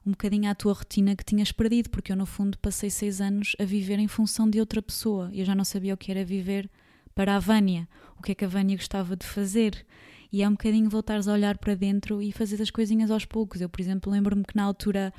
um 0.05 0.11
bocadinho 0.11 0.49
à 0.49 0.53
tua 0.53 0.73
rotina 0.73 1.15
que 1.15 1.25
tinhas 1.25 1.51
perdido, 1.51 1.89
porque 1.89 2.11
eu, 2.11 2.15
no 2.15 2.25
fundo, 2.25 2.57
passei 2.59 2.89
seis 2.89 3.19
anos 3.19 3.55
a 3.59 3.63
viver 3.63 3.97
em 3.97 4.07
função 4.07 4.47
de 4.47 4.59
outra 4.59 4.81
pessoa. 4.81 5.29
Eu 5.33 5.43
já 5.43 5.55
não 5.55 5.63
sabia 5.63 5.93
o 5.93 5.97
que 5.97 6.11
era 6.11 6.23
viver 6.23 6.69
para 7.15 7.35
a 7.35 7.39
Vânia, 7.39 7.87
o 8.17 8.21
que 8.21 8.31
é 8.31 8.35
que 8.35 8.45
a 8.45 8.47
Vânia 8.47 8.75
gostava 8.75 9.15
de 9.15 9.25
fazer. 9.25 9.85
E 10.31 10.43
é 10.43 10.47
um 10.47 10.51
bocadinho 10.51 10.89
voltares 10.89 11.27
a 11.27 11.33
olhar 11.33 11.57
para 11.57 11.75
dentro 11.75 12.21
e 12.21 12.31
fazer 12.31 12.61
as 12.61 12.69
coisinhas 12.69 13.09
aos 13.09 13.25
poucos. 13.25 13.61
Eu, 13.61 13.69
por 13.69 13.81
exemplo, 13.81 14.11
lembro-me 14.11 14.43
que 14.43 14.55
na 14.55 14.63
altura 14.63 15.13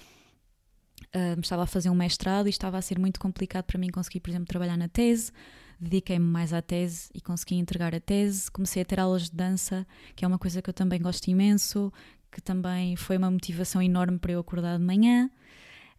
uh, 1.15 1.41
estava 1.41 1.63
a 1.63 1.67
fazer 1.67 1.91
um 1.91 1.95
mestrado 1.95 2.47
e 2.47 2.51
estava 2.51 2.77
a 2.79 2.83
ser 2.83 2.99
muito 2.99 3.21
complicado 3.21 3.65
para 3.65 3.79
mim 3.79 3.89
conseguir, 3.89 4.21
por 4.21 4.31
exemplo, 4.31 4.47
trabalhar 4.47 4.77
na 4.77 4.89
tese. 4.89 5.33
Dediquei-me 5.81 6.25
mais 6.25 6.53
à 6.53 6.63
tese 6.63 7.11
e 7.15 7.21
consegui 7.21 7.57
entregar 7.57 7.95
a 7.95 8.01
tese. 8.01 8.51
Comecei 8.51 8.83
a 8.83 8.85
ter 8.85 9.01
aulas 9.01 9.25
de 9.25 9.33
dança, 9.37 9.87
que 10.15 10.25
é 10.25 10.29
uma 10.29 10.39
coisa 10.39 10.63
que 10.63 10.71
eu 10.71 10.75
também 10.75 11.01
gosto 11.01 11.29
imenso, 11.29 11.93
que 12.31 12.41
também 12.41 12.97
foi 12.97 13.17
uma 13.17 13.31
motivação 13.31 13.83
enorme 13.83 14.19
para 14.19 14.33
eu 14.33 14.41
acordar 14.41 14.79
de 14.79 14.85
manhã. 14.85 15.31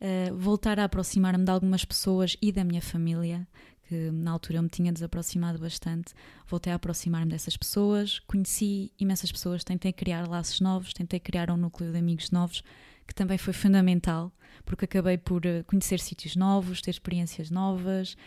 Uh, 0.02 0.36
voltar 0.36 0.80
a 0.80 0.84
aproximar-me 0.84 1.46
de 1.46 1.52
algumas 1.52 1.86
pessoas 1.86 2.36
e 2.42 2.52
da 2.52 2.66
minha 2.66 2.82
família, 2.82 3.48
que 3.88 4.12
na 4.12 4.32
altura 4.32 4.58
eu 4.58 4.64
me 4.64 4.70
tinha 4.70 4.92
desaproximado 4.92 5.60
bastante, 5.60 6.14
voltei 6.48 6.74
a 6.74 6.76
aproximar-me 6.76 7.32
dessas 7.32 7.56
pessoas, 7.56 8.20
conheci 8.20 8.92
imensas 9.00 9.32
pessoas, 9.32 9.64
tentei 9.64 9.94
criar 9.94 10.28
laços 10.28 10.60
novos, 10.60 10.94
tentei 10.94 11.20
criar 11.20 11.50
um 11.50 11.58
núcleo 11.58 11.92
de 11.92 11.98
amigos 11.98 12.30
novos, 12.32 12.62
que 13.08 13.14
também 13.14 13.38
foi 13.38 13.54
fundamental, 13.54 14.32
porque 14.64 14.86
acabei 14.86 15.18
por 15.18 15.46
eh, 15.46 15.64
conhecer 15.64 16.00
sítios 16.00 16.36
novos, 16.36 16.82
ter 16.82 16.92
experiências 16.92 17.50
novas. 17.52 18.18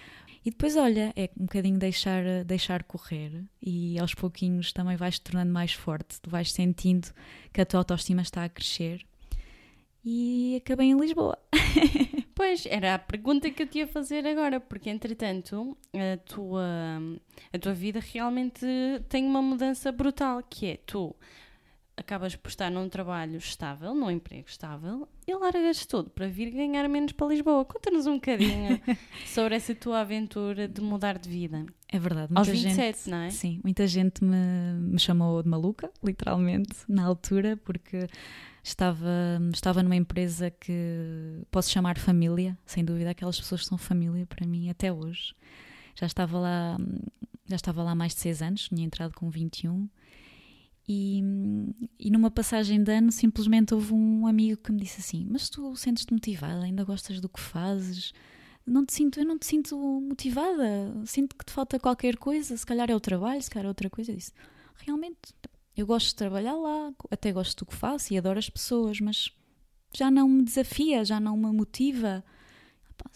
E 0.44 0.50
depois, 0.50 0.76
olha, 0.76 1.12
é 1.16 1.30
um 1.38 1.44
bocadinho 1.44 1.78
deixar, 1.78 2.24
eh, 2.24 2.44
deixar 2.44 2.84
correr 2.84 3.44
e 3.60 3.98
aos 3.98 4.14
pouquinhos 4.14 4.72
também 4.72 4.96
vais 4.96 5.18
te 5.18 5.22
tornando 5.22 5.52
mais 5.52 5.72
forte, 5.72 6.20
tu 6.20 6.30
vais 6.30 6.52
sentindo 6.52 7.08
que 7.52 7.60
a 7.60 7.66
tua 7.66 7.80
autoestima 7.80 8.22
está 8.22 8.44
a 8.44 8.48
crescer. 8.48 9.04
E 10.04 10.56
acabei 10.56 10.88
em 10.88 10.98
Lisboa. 10.98 11.38
Pois, 12.38 12.66
era 12.66 12.94
a 12.94 12.98
pergunta 13.00 13.50
que 13.50 13.64
eu 13.64 13.66
te 13.66 13.78
ia 13.78 13.86
fazer 13.88 14.24
agora, 14.24 14.60
porque 14.60 14.88
entretanto 14.88 15.76
a 15.92 16.16
tua, 16.18 16.62
a 17.52 17.58
tua 17.58 17.74
vida 17.74 17.98
realmente 17.98 18.64
tem 19.08 19.26
uma 19.26 19.42
mudança 19.42 19.90
brutal, 19.90 20.40
que 20.48 20.66
é 20.66 20.76
tu 20.76 21.16
acabas 21.98 22.36
por 22.36 22.48
estar 22.48 22.70
num 22.70 22.88
trabalho 22.88 23.36
estável, 23.36 23.94
num 23.94 24.10
emprego 24.10 24.48
estável, 24.48 25.08
e 25.26 25.34
largas 25.34 25.84
tudo 25.84 26.10
para 26.10 26.28
vir 26.28 26.50
ganhar 26.50 26.88
menos 26.88 27.12
para 27.12 27.26
Lisboa. 27.26 27.64
Conta-nos 27.64 28.06
um 28.06 28.14
bocadinho 28.14 28.80
sobre 29.26 29.56
essa 29.56 29.74
tua 29.74 30.00
aventura 30.00 30.68
de 30.68 30.80
mudar 30.80 31.18
de 31.18 31.28
vida. 31.28 31.66
É 31.88 31.98
verdade, 31.98 32.32
muita 32.32 32.40
Aos 32.40 32.48
27, 32.48 32.98
gente, 32.98 33.10
não 33.10 33.18
é? 33.18 33.30
Sim, 33.30 33.60
muita 33.64 33.86
gente 33.86 34.22
me, 34.22 34.36
me 34.78 34.98
chamou 34.98 35.42
de 35.42 35.48
maluca, 35.48 35.90
literalmente, 36.02 36.76
na 36.88 37.04
altura, 37.04 37.56
porque 37.56 38.06
estava, 38.62 39.40
estava 39.52 39.82
numa 39.82 39.96
empresa 39.96 40.50
que 40.50 41.42
posso 41.50 41.70
chamar 41.70 41.98
família, 41.98 42.56
sem 42.64 42.84
dúvida, 42.84 43.10
aquelas 43.10 43.38
pessoas 43.38 43.66
são 43.66 43.76
família 43.76 44.26
para 44.26 44.46
mim 44.46 44.70
até 44.70 44.92
hoje. 44.92 45.34
Já 45.94 46.06
estava 46.06 46.38
lá, 46.38 46.78
já 47.46 47.56
estava 47.56 47.82
lá 47.82 47.90
há 47.90 47.94
mais 47.94 48.14
de 48.14 48.20
seis 48.20 48.40
anos, 48.40 48.68
tinha 48.68 48.84
entrado 48.84 49.12
com 49.14 49.28
21 49.28 49.88
e, 50.88 51.22
e 51.98 52.10
numa 52.10 52.30
passagem 52.30 52.82
de 52.82 52.90
ano 52.90 53.12
simplesmente 53.12 53.74
houve 53.74 53.92
um 53.92 54.26
amigo 54.26 54.62
que 54.62 54.72
me 54.72 54.80
disse 54.80 55.00
assim, 55.00 55.26
mas 55.30 55.50
tu 55.50 55.76
sentes-te 55.76 56.12
motivada, 56.14 56.64
ainda 56.64 56.82
gostas 56.82 57.20
do 57.20 57.28
que 57.28 57.38
fazes? 57.38 58.14
Não 58.66 58.86
te 58.86 58.94
sinto, 58.94 59.20
eu 59.20 59.26
não 59.26 59.38
te 59.38 59.44
sinto 59.46 59.76
motivada, 59.76 60.94
sinto 61.04 61.36
que 61.36 61.44
te 61.44 61.52
falta 61.52 61.78
qualquer 61.78 62.16
coisa, 62.16 62.56
se 62.56 62.64
calhar 62.64 62.90
é 62.90 62.96
o 62.96 63.00
trabalho, 63.00 63.42
se 63.42 63.50
calhar 63.50 63.66
é 63.66 63.68
outra 63.68 63.90
coisa. 63.90 64.12
Eu 64.12 64.16
disse, 64.16 64.32
realmente 64.76 65.18
eu 65.76 65.86
gosto 65.86 66.08
de 66.08 66.14
trabalhar 66.16 66.54
lá, 66.54 66.92
até 67.10 67.32
gosto 67.32 67.58
do 67.58 67.66
que 67.66 67.74
faço 67.74 68.12
e 68.14 68.18
adoro 68.18 68.38
as 68.38 68.48
pessoas, 68.48 68.98
mas 68.98 69.30
já 69.94 70.10
não 70.10 70.26
me 70.26 70.42
desafia, 70.42 71.04
já 71.04 71.20
não 71.20 71.36
me 71.36 71.52
motiva. 71.52 72.24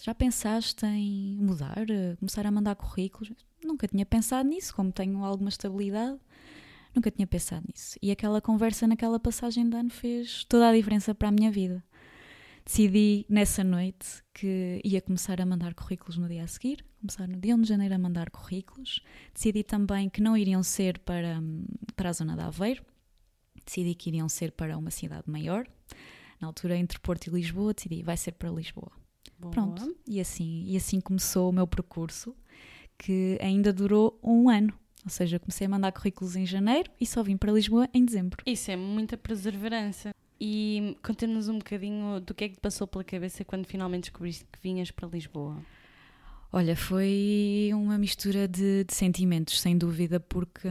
Já 0.00 0.14
pensaste 0.14 0.86
em 0.86 1.36
mudar, 1.40 1.86
começar 2.18 2.46
a 2.46 2.50
mandar 2.50 2.76
currículos? 2.76 3.32
Nunca 3.64 3.88
tinha 3.88 4.06
pensado 4.06 4.48
nisso, 4.48 4.74
como 4.74 4.92
tenho 4.92 5.24
alguma 5.24 5.48
estabilidade, 5.48 6.18
nunca 6.94 7.11
tinha 7.11 7.26
pensado 7.26 7.66
nisso. 7.68 7.99
E 8.02 8.11
aquela 8.11 8.40
conversa 8.40 8.87
naquela 8.87 9.18
passagem 9.18 9.68
de 9.68 9.76
ano 9.76 9.90
fez 9.90 10.44
toda 10.44 10.68
a 10.68 10.72
diferença 10.72 11.14
para 11.14 11.28
a 11.28 11.32
minha 11.32 11.50
vida. 11.50 11.82
Decidi 12.64 13.26
nessa 13.28 13.64
noite 13.64 14.22
que 14.32 14.80
ia 14.84 15.00
começar 15.00 15.40
a 15.40 15.46
mandar 15.46 15.75
currículos 15.75 16.16
no 16.16 16.28
dia 16.28 16.44
a 16.44 16.46
seguir, 16.46 16.84
começar 17.00 17.26
no 17.26 17.40
dia 17.40 17.56
1 17.56 17.62
de 17.62 17.68
janeiro 17.68 17.94
a 17.94 17.99
mandar 17.99 18.30
currículos. 18.30 19.02
Decidi 19.34 19.64
também 19.64 20.08
que 20.08 20.20
não 20.20 20.37
iriam 20.37 20.62
ser 20.62 20.99
para, 21.00 21.42
para 21.96 22.11
a 22.11 22.12
zona 22.12 22.37
de 22.37 22.42
Aveiro, 22.42 22.84
decidi 23.66 23.94
que 23.94 24.11
iriam 24.11 24.28
ser 24.28 24.52
para 24.52 24.78
uma 24.78 24.90
cidade 24.90 25.25
maior. 25.26 25.66
Na 26.40 26.49
altura, 26.49 26.76
entre 26.76 26.99
Porto 27.00 27.26
e 27.26 27.30
Lisboa, 27.30 27.75
decidi 27.75 28.02
vai 28.02 28.16
ser 28.16 28.32
para 28.32 28.50
Lisboa. 28.50 28.92
Boa. 29.38 29.52
Pronto, 29.52 29.96
e 30.06 30.20
assim, 30.20 30.64
e 30.66 30.76
assim 30.76 31.00
começou 31.00 31.50
o 31.50 31.52
meu 31.52 31.66
percurso, 31.66 32.37
que 32.96 33.38
ainda 33.40 33.72
durou 33.72 34.18
um 34.22 34.49
ano. 34.49 34.72
Ou 35.04 35.11
seja, 35.11 35.38
comecei 35.38 35.66
a 35.66 35.71
mandar 35.71 35.92
currículos 35.92 36.37
em 36.37 36.47
janeiro 36.47 36.90
e 37.00 37.06
só 37.06 37.23
vim 37.23 37.37
para 37.37 37.52
Lisboa 37.52 37.88
em 37.92 38.04
dezembro. 38.04 38.42
Isso 38.47 38.71
é 38.71 38.76
muita 38.76 39.16
perseverança. 39.16 40.14
E 40.40 40.97
conta-nos 41.04 41.49
um 41.49 41.59
bocadinho 41.59 42.21
do 42.21 42.35
que 42.35 42.44
é 42.44 42.49
que 42.49 42.56
te 42.56 42.61
passou 42.61 42.87
pela 42.87 43.04
cabeça 43.04 43.44
quando 43.44 43.66
finalmente 43.66 44.04
descobriste 44.04 44.44
que 44.50 44.59
vinhas 44.61 44.90
para 44.90 45.09
Lisboa. 45.09 45.56
Olha, 46.52 46.76
foi 46.76 47.71
uma 47.73 47.97
mistura 47.97 48.47
de, 48.47 48.85
de 48.85 48.92
sentimentos, 48.92 49.61
sem 49.61 49.78
dúvida, 49.78 50.21
porque 50.21 50.68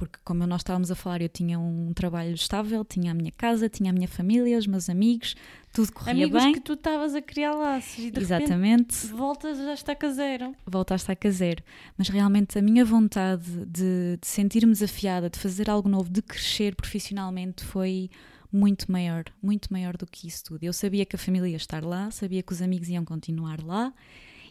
porque 0.00 0.18
como 0.24 0.46
nós 0.46 0.62
estávamos 0.62 0.90
a 0.90 0.94
falar, 0.94 1.20
eu 1.20 1.28
tinha 1.28 1.58
um 1.58 1.92
trabalho 1.92 2.32
estável, 2.32 2.82
tinha 2.86 3.10
a 3.10 3.14
minha 3.14 3.30
casa, 3.30 3.68
tinha 3.68 3.90
a 3.90 3.92
minha 3.92 4.08
família, 4.08 4.56
os 4.56 4.66
meus 4.66 4.88
amigos, 4.88 5.36
tudo 5.74 5.92
corria 5.92 6.12
Amigos 6.24 6.42
bem. 6.42 6.54
que 6.54 6.60
tu 6.60 6.72
estavas 6.72 7.14
a 7.14 7.20
criar 7.20 7.52
laços 7.52 7.98
e 7.98 8.10
de 8.10 8.18
Exatamente. 8.18 8.94
repente 8.94 9.06
voltas 9.08 9.58
já 9.58 9.74
está 9.74 9.94
caseiro. 9.94 10.56
voltaste 10.66 11.12
a 11.12 11.14
caseiro. 11.14 11.62
Mas 11.98 12.08
realmente 12.08 12.58
a 12.58 12.62
minha 12.62 12.82
vontade 12.82 13.44
de, 13.66 14.16
de 14.18 14.26
sentir-me 14.26 14.72
desafiada, 14.72 15.28
de 15.28 15.38
fazer 15.38 15.68
algo 15.68 15.86
novo, 15.86 16.08
de 16.08 16.22
crescer 16.22 16.74
profissionalmente 16.74 17.62
foi 17.62 18.08
muito 18.50 18.90
maior, 18.90 19.24
muito 19.42 19.70
maior 19.70 19.98
do 19.98 20.06
que 20.06 20.26
isso 20.26 20.44
tudo. 20.44 20.64
Eu 20.64 20.72
sabia 20.72 21.04
que 21.04 21.14
a 21.14 21.18
família 21.18 21.46
ia 21.46 21.56
estar 21.58 21.84
lá, 21.84 22.10
sabia 22.10 22.42
que 22.42 22.54
os 22.54 22.62
amigos 22.62 22.88
iam 22.88 23.04
continuar 23.04 23.62
lá 23.62 23.92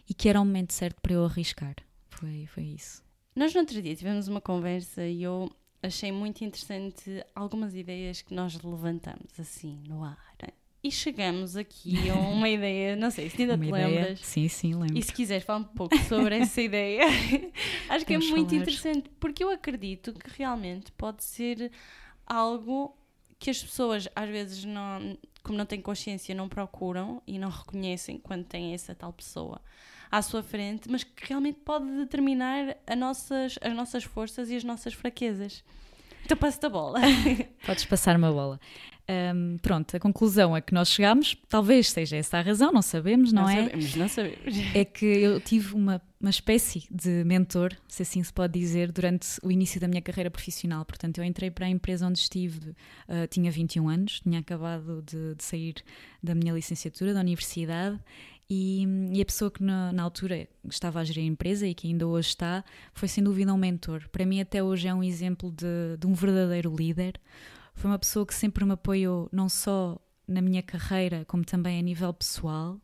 e 0.08 0.14
que 0.14 0.30
era 0.30 0.40
o 0.40 0.46
momento 0.46 0.74
certo 0.74 1.02
para 1.02 1.14
eu 1.14 1.26
arriscar. 1.26 1.74
Foi, 2.12 2.48
foi 2.54 2.66
isso. 2.66 3.09
Nós 3.40 3.54
no 3.54 3.62
outro 3.62 3.82
dia 3.82 3.96
tivemos 3.96 4.28
uma 4.28 4.42
conversa 4.42 5.06
e 5.06 5.24
eu 5.24 5.50
achei 5.82 6.12
muito 6.12 6.44
interessante 6.44 7.24
algumas 7.34 7.74
ideias 7.74 8.22
que 8.22 8.34
nós 8.34 8.62
levantamos 8.62 9.40
assim 9.40 9.82
no 9.88 10.04
ar. 10.04 10.18
E 10.84 10.92
chegamos 10.92 11.56
aqui 11.56 12.10
a 12.10 12.16
uma 12.16 12.48
ideia, 12.52 12.98
não 12.98 13.10
sei 13.10 13.30
se 13.30 13.42
ainda 13.42 13.56
Uma 13.56 13.64
te 13.64 13.70
ideia? 13.70 13.88
lembras. 13.88 14.20
Sim, 14.20 14.48
sim, 14.50 14.74
lembro. 14.76 14.98
E 14.98 15.02
se 15.02 15.14
quiseres 15.14 15.46
falar 15.46 15.60
um 15.60 15.64
pouco 15.64 15.98
sobre 16.00 16.36
essa 16.40 16.62
ideia, 16.62 17.04
acho 17.90 18.06
que 18.06 18.14
é 18.14 18.18
muito 18.18 18.50
falar. 18.50 18.62
interessante, 18.62 19.10
porque 19.22 19.42
eu 19.42 19.50
acredito 19.52 20.14
que 20.14 20.30
realmente 20.38 20.92
pode 20.92 21.24
ser 21.24 21.72
algo 22.26 22.94
que 23.38 23.50
as 23.50 23.62
pessoas 23.64 24.10
às 24.14 24.30
vezes 24.30 24.66
não, 24.66 25.18
como 25.44 25.58
não 25.58 25.66
têm 25.66 25.82
consciência, 25.82 26.36
não 26.36 26.50
procuram 26.50 27.22
e 27.26 27.40
não 27.40 27.50
reconhecem 27.50 28.18
quando 28.20 28.46
têm 28.46 28.74
essa 28.74 28.94
tal 28.94 29.14
pessoa 29.14 29.62
à 30.12 30.22
sua 30.22 30.42
frente, 30.42 30.90
mas 30.90 31.04
que 31.04 31.28
realmente 31.28 31.60
pode 31.64 31.86
determinar 31.98 32.76
nossas, 32.98 33.58
as 33.62 33.74
nossas 33.74 34.04
forças 34.04 34.50
e 34.50 34.56
as 34.56 34.64
nossas 34.64 34.94
fraquezas. 34.94 35.64
Então 36.26 36.38
passo-te 36.38 36.66
a 36.66 36.70
bola. 36.70 37.00
Podes 37.66 37.86
passar 37.86 38.16
uma 38.16 38.32
bola. 38.32 38.60
Hum, 39.10 39.58
pronto, 39.60 39.98
a 39.98 40.00
conclusão 40.00 40.54
a 40.54 40.62
que 40.62 40.72
nós 40.72 40.90
chegamos, 40.90 41.36
talvez 41.50 41.90
seja 41.90 42.16
essa 42.16 42.38
a 42.38 42.42
razão, 42.42 42.72
não 42.72 42.84
sabemos, 42.84 43.34
não, 43.34 43.50
é? 43.50 43.64
sabemos, 43.64 43.96
não 43.96 44.08
sabemos. 44.08 44.56
É 44.76 44.86
que 44.86 45.04
eu 45.04 45.42
tive 45.42 45.74
uma, 45.74 46.00
uma 46.22 46.30
espécie 46.30 46.84
de 46.92 47.24
mentor, 47.24 47.76
se 47.88 48.04
assim 48.04 48.22
se 48.22 48.32
pode 48.32 48.60
dizer, 48.60 48.92
durante 48.92 49.28
o 49.42 49.52
início 49.52 49.82
da 49.82 49.88
minha 49.88 50.02
carreira 50.02 50.30
profissional. 50.30 50.86
Portanto, 50.86 51.18
eu 51.18 51.24
entrei 51.24 51.50
para 51.50 51.66
a 51.66 51.70
empresa 51.70 52.06
onde 52.06 52.20
estive, 52.20 52.70
uh, 52.70 53.26
tinha 53.32 53.50
21 53.50 53.90
anos, 53.90 54.20
tinha 54.20 54.40
acabado 54.42 55.02
de, 55.02 55.34
de 55.34 55.44
sair 55.44 55.78
da 56.22 56.36
minha 56.36 56.54
licenciatura 56.54 57.12
da 57.12 57.22
universidade. 57.22 58.00
E, 58.50 58.84
e 59.14 59.22
a 59.22 59.26
pessoa 59.26 59.52
que 59.52 59.62
na, 59.62 59.94
na 59.94 60.02
altura 60.02 60.48
estava 60.68 61.00
a 61.00 61.04
gerir 61.04 61.24
a 61.24 61.28
empresa 61.28 61.68
e 61.68 61.76
que 61.76 61.88
ainda 61.88 62.08
hoje 62.08 62.30
está, 62.30 62.64
foi 62.94 63.08
sem 63.08 63.24
dúvida 63.24 63.54
um 63.54 63.58
mentor. 63.58 64.10
Para 64.12 64.26
mim, 64.26 64.42
até 64.42 64.64
hoje, 64.64 64.88
é 64.88 64.94
um 64.94 65.04
exemplo 65.04 65.52
de, 65.52 65.98
de 66.00 66.08
um 66.08 66.14
verdadeiro 66.14 66.76
líder. 66.76 67.20
Foi 67.76 67.92
uma 67.92 68.00
pessoa 68.00 68.26
que 68.26 68.34
sempre 68.34 68.66
me 68.66 68.72
apoiou, 68.72 69.30
não 69.32 69.48
só 69.48 70.02
na 70.28 70.42
minha 70.42 70.64
carreira, 70.64 71.26
como 71.26 71.44
também 71.44 71.80
a 71.80 71.82
nível 71.82 72.14
pessoal. 72.14 72.80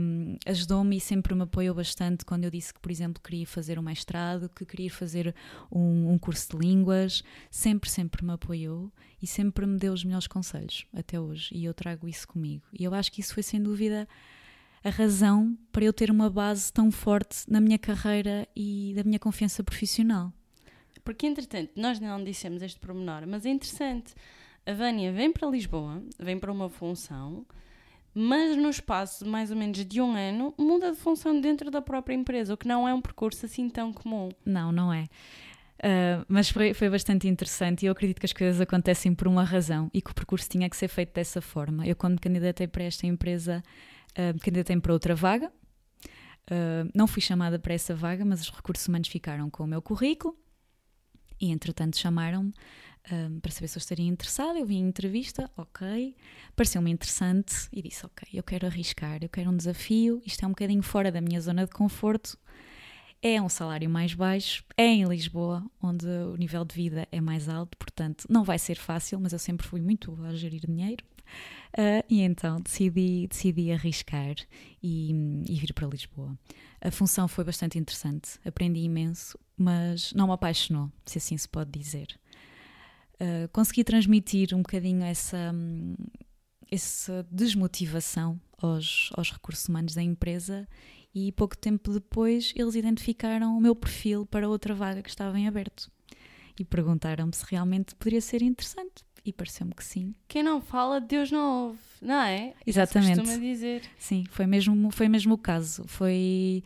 Um, 0.00 0.36
Ajudou-me 0.46 0.96
e 0.96 1.00
sempre 1.00 1.34
me 1.34 1.42
apoiou 1.42 1.74
bastante 1.74 2.24
quando 2.24 2.44
eu 2.44 2.50
disse 2.50 2.72
que, 2.72 2.80
por 2.80 2.90
exemplo, 2.90 3.22
queria 3.22 3.46
fazer 3.46 3.78
um 3.78 3.82
mestrado, 3.82 4.48
que 4.48 4.64
queria 4.64 4.90
fazer 4.90 5.34
um, 5.70 6.12
um 6.12 6.18
curso 6.18 6.50
de 6.50 6.64
línguas. 6.64 7.22
Sempre, 7.50 7.90
sempre 7.90 8.24
me 8.24 8.32
apoiou 8.32 8.92
e 9.20 9.26
sempre 9.26 9.66
me 9.66 9.78
deu 9.78 9.92
os 9.92 10.04
melhores 10.04 10.26
conselhos 10.26 10.86
até 10.92 11.18
hoje. 11.18 11.50
E 11.52 11.64
eu 11.64 11.74
trago 11.74 12.08
isso 12.08 12.26
comigo. 12.28 12.64
E 12.72 12.84
eu 12.84 12.94
acho 12.94 13.10
que 13.10 13.20
isso 13.20 13.34
foi 13.34 13.42
sem 13.42 13.62
dúvida 13.62 14.08
a 14.84 14.90
razão 14.90 15.56
para 15.72 15.84
eu 15.84 15.92
ter 15.92 16.10
uma 16.10 16.28
base 16.28 16.70
tão 16.70 16.90
forte 16.90 17.50
na 17.50 17.58
minha 17.58 17.78
carreira 17.78 18.46
e 18.54 18.92
da 18.94 19.02
minha 19.02 19.18
confiança 19.18 19.64
profissional. 19.64 20.30
Porque, 21.02 21.26
entretanto, 21.26 21.72
nós 21.74 21.98
não 21.98 22.22
dissemos 22.22 22.62
este 22.62 22.78
pormenor, 22.78 23.26
mas 23.26 23.46
é 23.46 23.50
interessante. 23.50 24.14
A 24.66 24.72
Vânia 24.72 25.10
vem 25.10 25.32
para 25.32 25.48
Lisboa, 25.48 26.02
vem 26.18 26.38
para 26.38 26.52
uma 26.52 26.68
função, 26.68 27.46
mas 28.14 28.56
no 28.56 28.68
espaço 28.68 29.24
de 29.24 29.30
mais 29.30 29.50
ou 29.50 29.56
menos 29.56 29.84
de 29.84 30.00
um 30.00 30.14
ano 30.14 30.54
muda 30.58 30.92
de 30.92 30.98
função 30.98 31.40
dentro 31.40 31.70
da 31.70 31.82
própria 31.82 32.14
empresa, 32.14 32.54
o 32.54 32.56
que 32.56 32.68
não 32.68 32.86
é 32.86 32.94
um 32.94 33.00
percurso 33.00 33.46
assim 33.46 33.68
tão 33.68 33.92
comum. 33.92 34.30
Não, 34.44 34.70
não 34.70 34.92
é. 34.92 35.04
Uh, 35.78 36.24
mas 36.28 36.48
foi, 36.48 36.72
foi 36.72 36.88
bastante 36.88 37.26
interessante 37.26 37.82
e 37.82 37.86
eu 37.86 37.92
acredito 37.92 38.18
que 38.18 38.26
as 38.26 38.32
coisas 38.32 38.60
acontecem 38.60 39.14
por 39.14 39.26
uma 39.26 39.44
razão 39.44 39.90
e 39.92 40.00
que 40.00 40.10
o 40.10 40.14
percurso 40.14 40.48
tinha 40.48 40.70
que 40.70 40.76
ser 40.76 40.88
feito 40.88 41.12
dessa 41.12 41.40
forma. 41.42 41.86
Eu, 41.86 41.96
quando 41.96 42.14
me 42.14 42.18
candidatei 42.20 42.66
para 42.66 42.84
esta 42.84 43.06
empresa, 43.06 43.62
uh, 44.18 44.38
candidatei-me 44.40 44.82
para 44.82 44.92
outra 44.92 45.14
vaga. 45.14 45.52
Uh, 46.50 46.90
não 46.94 47.06
fui 47.06 47.22
chamada 47.22 47.58
para 47.58 47.74
essa 47.74 47.94
vaga, 47.94 48.24
mas 48.24 48.40
os 48.42 48.50
recursos 48.50 48.86
humanos 48.86 49.08
ficaram 49.08 49.48
com 49.48 49.64
o 49.64 49.66
meu 49.66 49.80
currículo 49.80 50.36
e, 51.40 51.50
entretanto, 51.50 51.98
chamaram-me 51.98 52.52
um, 53.12 53.40
para 53.40 53.50
saber 53.50 53.68
se 53.68 53.76
eu 53.76 53.80
estaria 53.80 54.06
interessada. 54.06 54.58
Eu 54.58 54.66
vi 54.66 54.76
a 54.76 54.80
entrevista, 54.80 55.50
ok, 55.56 56.14
pareceu-me 56.54 56.90
interessante 56.90 57.68
e 57.72 57.82
disse: 57.82 58.04
Ok, 58.06 58.28
eu 58.32 58.42
quero 58.42 58.66
arriscar, 58.66 59.18
eu 59.22 59.28
quero 59.28 59.50
um 59.50 59.56
desafio. 59.56 60.22
Isto 60.24 60.44
é 60.44 60.46
um 60.46 60.50
bocadinho 60.50 60.82
fora 60.82 61.10
da 61.10 61.20
minha 61.20 61.40
zona 61.40 61.64
de 61.64 61.70
conforto. 61.70 62.38
É 63.22 63.40
um 63.40 63.48
salário 63.48 63.88
mais 63.88 64.12
baixo, 64.12 64.62
é 64.76 64.84
em 64.84 65.04
Lisboa, 65.04 65.64
onde 65.82 66.06
o 66.06 66.36
nível 66.36 66.62
de 66.62 66.74
vida 66.74 67.08
é 67.10 67.22
mais 67.22 67.48
alto, 67.48 67.74
portanto 67.78 68.26
não 68.28 68.44
vai 68.44 68.58
ser 68.58 68.74
fácil, 68.74 69.18
mas 69.18 69.32
eu 69.32 69.38
sempre 69.38 69.66
fui 69.66 69.80
muito 69.80 70.14
a 70.24 70.34
gerir 70.34 70.60
dinheiro. 70.60 71.02
Uh, 71.72 72.04
e 72.08 72.20
então 72.20 72.60
decidi, 72.60 73.26
decidi 73.26 73.72
arriscar 73.72 74.36
e, 74.82 75.10
e, 75.48 75.54
vir 75.56 75.72
para 75.72 75.88
Lisboa. 75.88 76.38
A 76.80 76.90
função 76.90 77.26
foi 77.26 77.42
bastante 77.42 77.78
interessante, 77.78 78.38
aprendi 78.44 78.80
imenso, 78.80 79.36
mas 79.56 80.12
não 80.12 80.28
me 80.28 80.32
apaixonou, 80.32 80.90
se 81.04 81.18
assim 81.18 81.36
se 81.36 81.48
pode 81.48 81.76
dizer. 81.76 82.08
Uh, 83.14 83.48
consegui 83.52 83.82
transmitir 83.82 84.54
um 84.54 84.58
bocadinho 84.58 85.02
essa, 85.02 85.52
essa 86.70 87.26
desmotivação 87.30 88.40
aos, 88.58 89.10
aos 89.14 89.32
recursos 89.32 89.68
humanos 89.68 89.94
da 89.94 90.02
empresa 90.02 90.68
e 91.14 91.32
pouco 91.32 91.56
tempo 91.56 91.92
depois 91.92 92.52
eles 92.56 92.74
identificaram 92.74 93.56
o 93.56 93.60
meu 93.60 93.74
perfil 93.74 94.26
para 94.26 94.48
outra 94.48 94.74
vaga 94.74 95.02
que 95.02 95.08
estava 95.08 95.38
em 95.38 95.46
aberto 95.46 95.90
e 96.58 96.64
perguntaram-me 96.64 97.34
se 97.34 97.44
realmente 97.48 97.94
poderia 97.94 98.20
ser 98.20 98.42
interessante 98.42 99.04
e 99.24 99.32
pareceu-me 99.32 99.74
que 99.74 99.82
sim. 99.82 100.14
Quem 100.28 100.42
não 100.42 100.60
fala, 100.60 101.00
Deus 101.00 101.30
não 101.30 101.68
ouve, 101.68 101.78
não 102.02 102.20
é? 102.22 102.52
Exatamente. 102.66 103.20
Costuma 103.20 103.38
dizer. 103.38 103.82
Sim, 103.98 104.24
foi 104.30 104.46
mesmo, 104.46 104.90
foi 104.90 105.08
mesmo 105.08 105.34
o 105.34 105.38
caso. 105.38 105.84
Foi. 105.86 106.62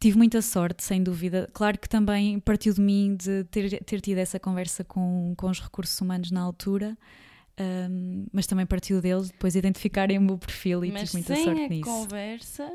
Tive 0.00 0.16
muita 0.16 0.40
sorte, 0.40 0.84
sem 0.84 1.02
dúvida. 1.02 1.50
Claro 1.52 1.76
que 1.76 1.88
também 1.88 2.38
partiu 2.38 2.72
de 2.72 2.80
mim 2.80 3.16
de 3.16 3.42
ter, 3.44 3.82
ter 3.82 4.00
tido 4.00 4.18
essa 4.18 4.38
conversa 4.38 4.84
com, 4.84 5.34
com 5.36 5.50
os 5.50 5.60
recursos 5.60 6.00
humanos 6.00 6.30
na 6.30 6.40
altura, 6.40 6.96
um, 7.58 8.26
mas 8.32 8.46
também 8.46 8.64
partiu 8.64 9.00
deles 9.00 9.30
depois 9.30 9.56
identificarem 9.56 10.16
o 10.16 10.20
meu 10.20 10.38
perfil 10.38 10.84
e 10.84 10.92
mas 10.92 11.10
tive 11.10 11.14
muita 11.14 11.34
sorte 11.34 11.68
nisso. 11.68 11.68
Mas 11.68 11.68
sem 11.68 11.80
a 11.80 11.84
conversa, 11.84 12.72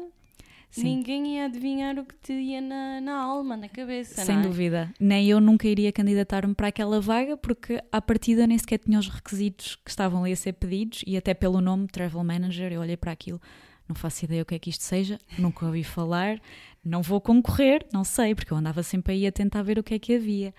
Sim. 0.74 0.96
ninguém 0.96 1.36
ia 1.36 1.46
adivinhar 1.46 2.00
o 2.00 2.06
que 2.06 2.15
te 2.15 2.34
ia 2.34 2.60
na, 2.60 3.00
na 3.00 3.22
alma, 3.22 3.56
na 3.56 3.70
cabeça. 3.70 4.25
Sem 4.25 4.39
é? 4.39 4.42
dúvida. 4.42 4.94
Nem 5.00 5.27
eu 5.27 5.39
nunca 5.39 5.68
iria 5.68 5.92
candidatar-me 5.92 6.56
para 6.56 6.70
aquela 6.70 7.00
vaga, 7.00 7.38
porque 7.38 7.80
à 7.92 8.01
partida 8.01 8.48
nem 8.48 8.58
sequer 8.58 8.80
tinha 8.80 8.98
os 8.98 9.08
requisitos 9.08 9.75
que 9.75 9.92
estavam 9.92 10.24
ali 10.24 10.34
a 10.34 10.36
ser 10.36 10.53
pedidos, 10.53 11.03
e 11.06 11.15
até 11.15 11.36
pelo 11.36 11.62
nome 11.62 11.88
Travel 11.88 12.24
Manager, 12.24 12.74
eu 12.74 12.82
olhei 12.82 12.98
para 12.98 13.12
aquilo, 13.12 13.39
não 13.88 13.96
faço 13.96 14.25
ideia 14.25 14.42
o 14.42 14.46
que 14.46 14.56
é 14.56 14.60
que 14.60 14.72
isto 14.72 14.84
seja, 14.84 15.20
nunca 15.38 15.63
ouvi 15.63 15.84
falar, 15.84 16.42
não 16.84 17.03
vou 17.03 17.22
concorrer, 17.22 17.86
não 17.94 18.03
sei, 18.03 18.34
porque 18.34 18.51
eu 18.51 18.58
andava 18.58 18.82
sempre 18.82 19.13
aí 19.13 19.27
a 19.27 19.32
tentar 19.32 19.62
ver 19.62 19.77
o 19.77 19.84
que 19.84 19.94
é 19.94 20.00
que 20.00 20.15
havia. 20.15 20.56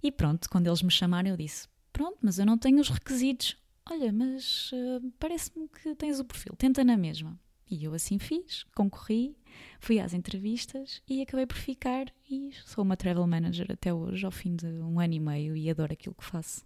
E 0.00 0.12
pronto, 0.12 0.48
quando 0.48 0.68
eles 0.68 0.80
me 0.80 0.92
chamaram, 0.92 1.30
eu 1.30 1.36
disse: 1.36 1.66
Pronto, 1.92 2.18
mas 2.22 2.38
eu 2.38 2.46
não 2.46 2.56
tenho 2.56 2.80
os 2.80 2.88
requisitos. 2.88 3.56
Olha, 3.90 4.12
mas 4.12 4.70
uh, 4.72 5.12
parece-me 5.18 5.66
que 5.68 5.92
tens 5.96 6.20
o 6.20 6.24
perfil, 6.24 6.54
tenta 6.56 6.84
na 6.84 6.96
mesma. 6.96 7.36
E 7.70 7.84
eu 7.84 7.92
assim 7.92 8.18
fiz, 8.18 8.64
concorri, 8.74 9.36
fui 9.78 10.00
às 10.00 10.14
entrevistas 10.14 11.02
e 11.08 11.20
acabei 11.20 11.46
por 11.46 11.56
ficar 11.56 12.06
e 12.30 12.50
sou 12.64 12.82
uma 12.82 12.96
travel 12.96 13.26
manager 13.26 13.66
até 13.70 13.92
hoje, 13.92 14.24
ao 14.24 14.32
fim 14.32 14.56
de 14.56 14.66
um 14.66 14.98
ano 14.98 15.14
e 15.14 15.20
meio, 15.20 15.56
e 15.56 15.68
adoro 15.68 15.92
aquilo 15.92 16.14
que 16.14 16.24
faço. 16.24 16.64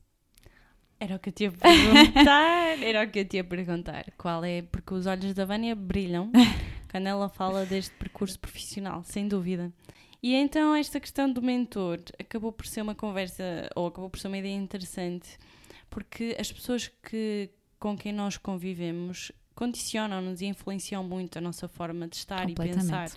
Era 1.00 1.16
o 1.16 1.18
que 1.18 1.30
eu 1.30 1.32
te 1.32 1.42
ia 1.44 1.50
perguntar, 1.50 2.80
era 2.80 3.04
o 3.04 3.10
que 3.10 3.18
eu 3.18 3.24
te 3.24 3.36
ia 3.36 3.42
perguntar. 3.42 4.12
Qual 4.16 4.44
é, 4.44 4.62
porque 4.62 4.94
os 4.94 5.06
olhos 5.06 5.34
da 5.34 5.44
Vânia 5.44 5.74
brilham 5.74 6.30
quando 6.88 7.08
ela 7.08 7.28
fala 7.28 7.66
deste 7.66 7.92
percurso 7.96 8.38
profissional, 8.38 9.02
sem 9.02 9.26
dúvida. 9.26 9.72
E 10.22 10.34
então 10.34 10.72
esta 10.72 11.00
questão 11.00 11.32
do 11.32 11.42
mentor 11.42 12.00
acabou 12.20 12.52
por 12.52 12.66
ser 12.66 12.82
uma 12.82 12.94
conversa, 12.94 13.68
ou 13.74 13.88
acabou 13.88 14.08
por 14.08 14.20
ser 14.20 14.28
uma 14.28 14.38
ideia 14.38 14.54
interessante, 14.54 15.36
porque 15.90 16.36
as 16.38 16.52
pessoas 16.52 16.86
que, 17.02 17.50
com 17.80 17.96
quem 17.96 18.12
nós 18.12 18.36
convivemos 18.36 19.32
condicionam-nos 19.62 20.40
e 20.40 20.46
influenciam 20.46 21.04
muito 21.04 21.38
a 21.38 21.40
nossa 21.40 21.68
forma 21.68 22.08
de 22.08 22.16
estar 22.16 22.50
e 22.50 22.54
pensar. 22.54 23.08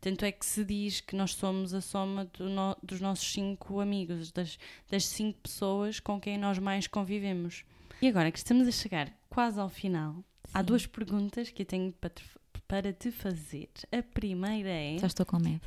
Tanto 0.00 0.24
é 0.24 0.30
que 0.30 0.46
se 0.46 0.64
diz 0.64 1.00
que 1.00 1.16
nós 1.16 1.34
somos 1.34 1.74
a 1.74 1.80
soma 1.80 2.24
do 2.26 2.48
no, 2.48 2.76
dos 2.80 3.00
nossos 3.00 3.28
cinco 3.32 3.80
amigos, 3.80 4.30
das, 4.30 4.56
das 4.88 5.04
cinco 5.04 5.40
pessoas 5.40 5.98
com 5.98 6.20
quem 6.20 6.38
nós 6.38 6.56
mais 6.60 6.86
convivemos. 6.86 7.64
E 8.00 8.06
agora 8.06 8.30
que 8.30 8.38
estamos 8.38 8.68
a 8.68 8.70
chegar 8.70 9.12
quase 9.28 9.58
ao 9.58 9.68
final, 9.68 10.14
Sim. 10.14 10.52
há 10.54 10.62
duas 10.62 10.86
perguntas 10.86 11.50
que 11.50 11.62
eu 11.62 11.66
tenho 11.66 11.92
para 11.94 12.10
te, 12.10 12.22
para 12.68 12.92
te 12.92 13.10
fazer. 13.10 13.68
A 13.90 14.00
primeira 14.00 14.70
é. 14.70 14.98
Já 14.98 15.08
estou 15.08 15.26
com 15.26 15.40
medo. 15.40 15.62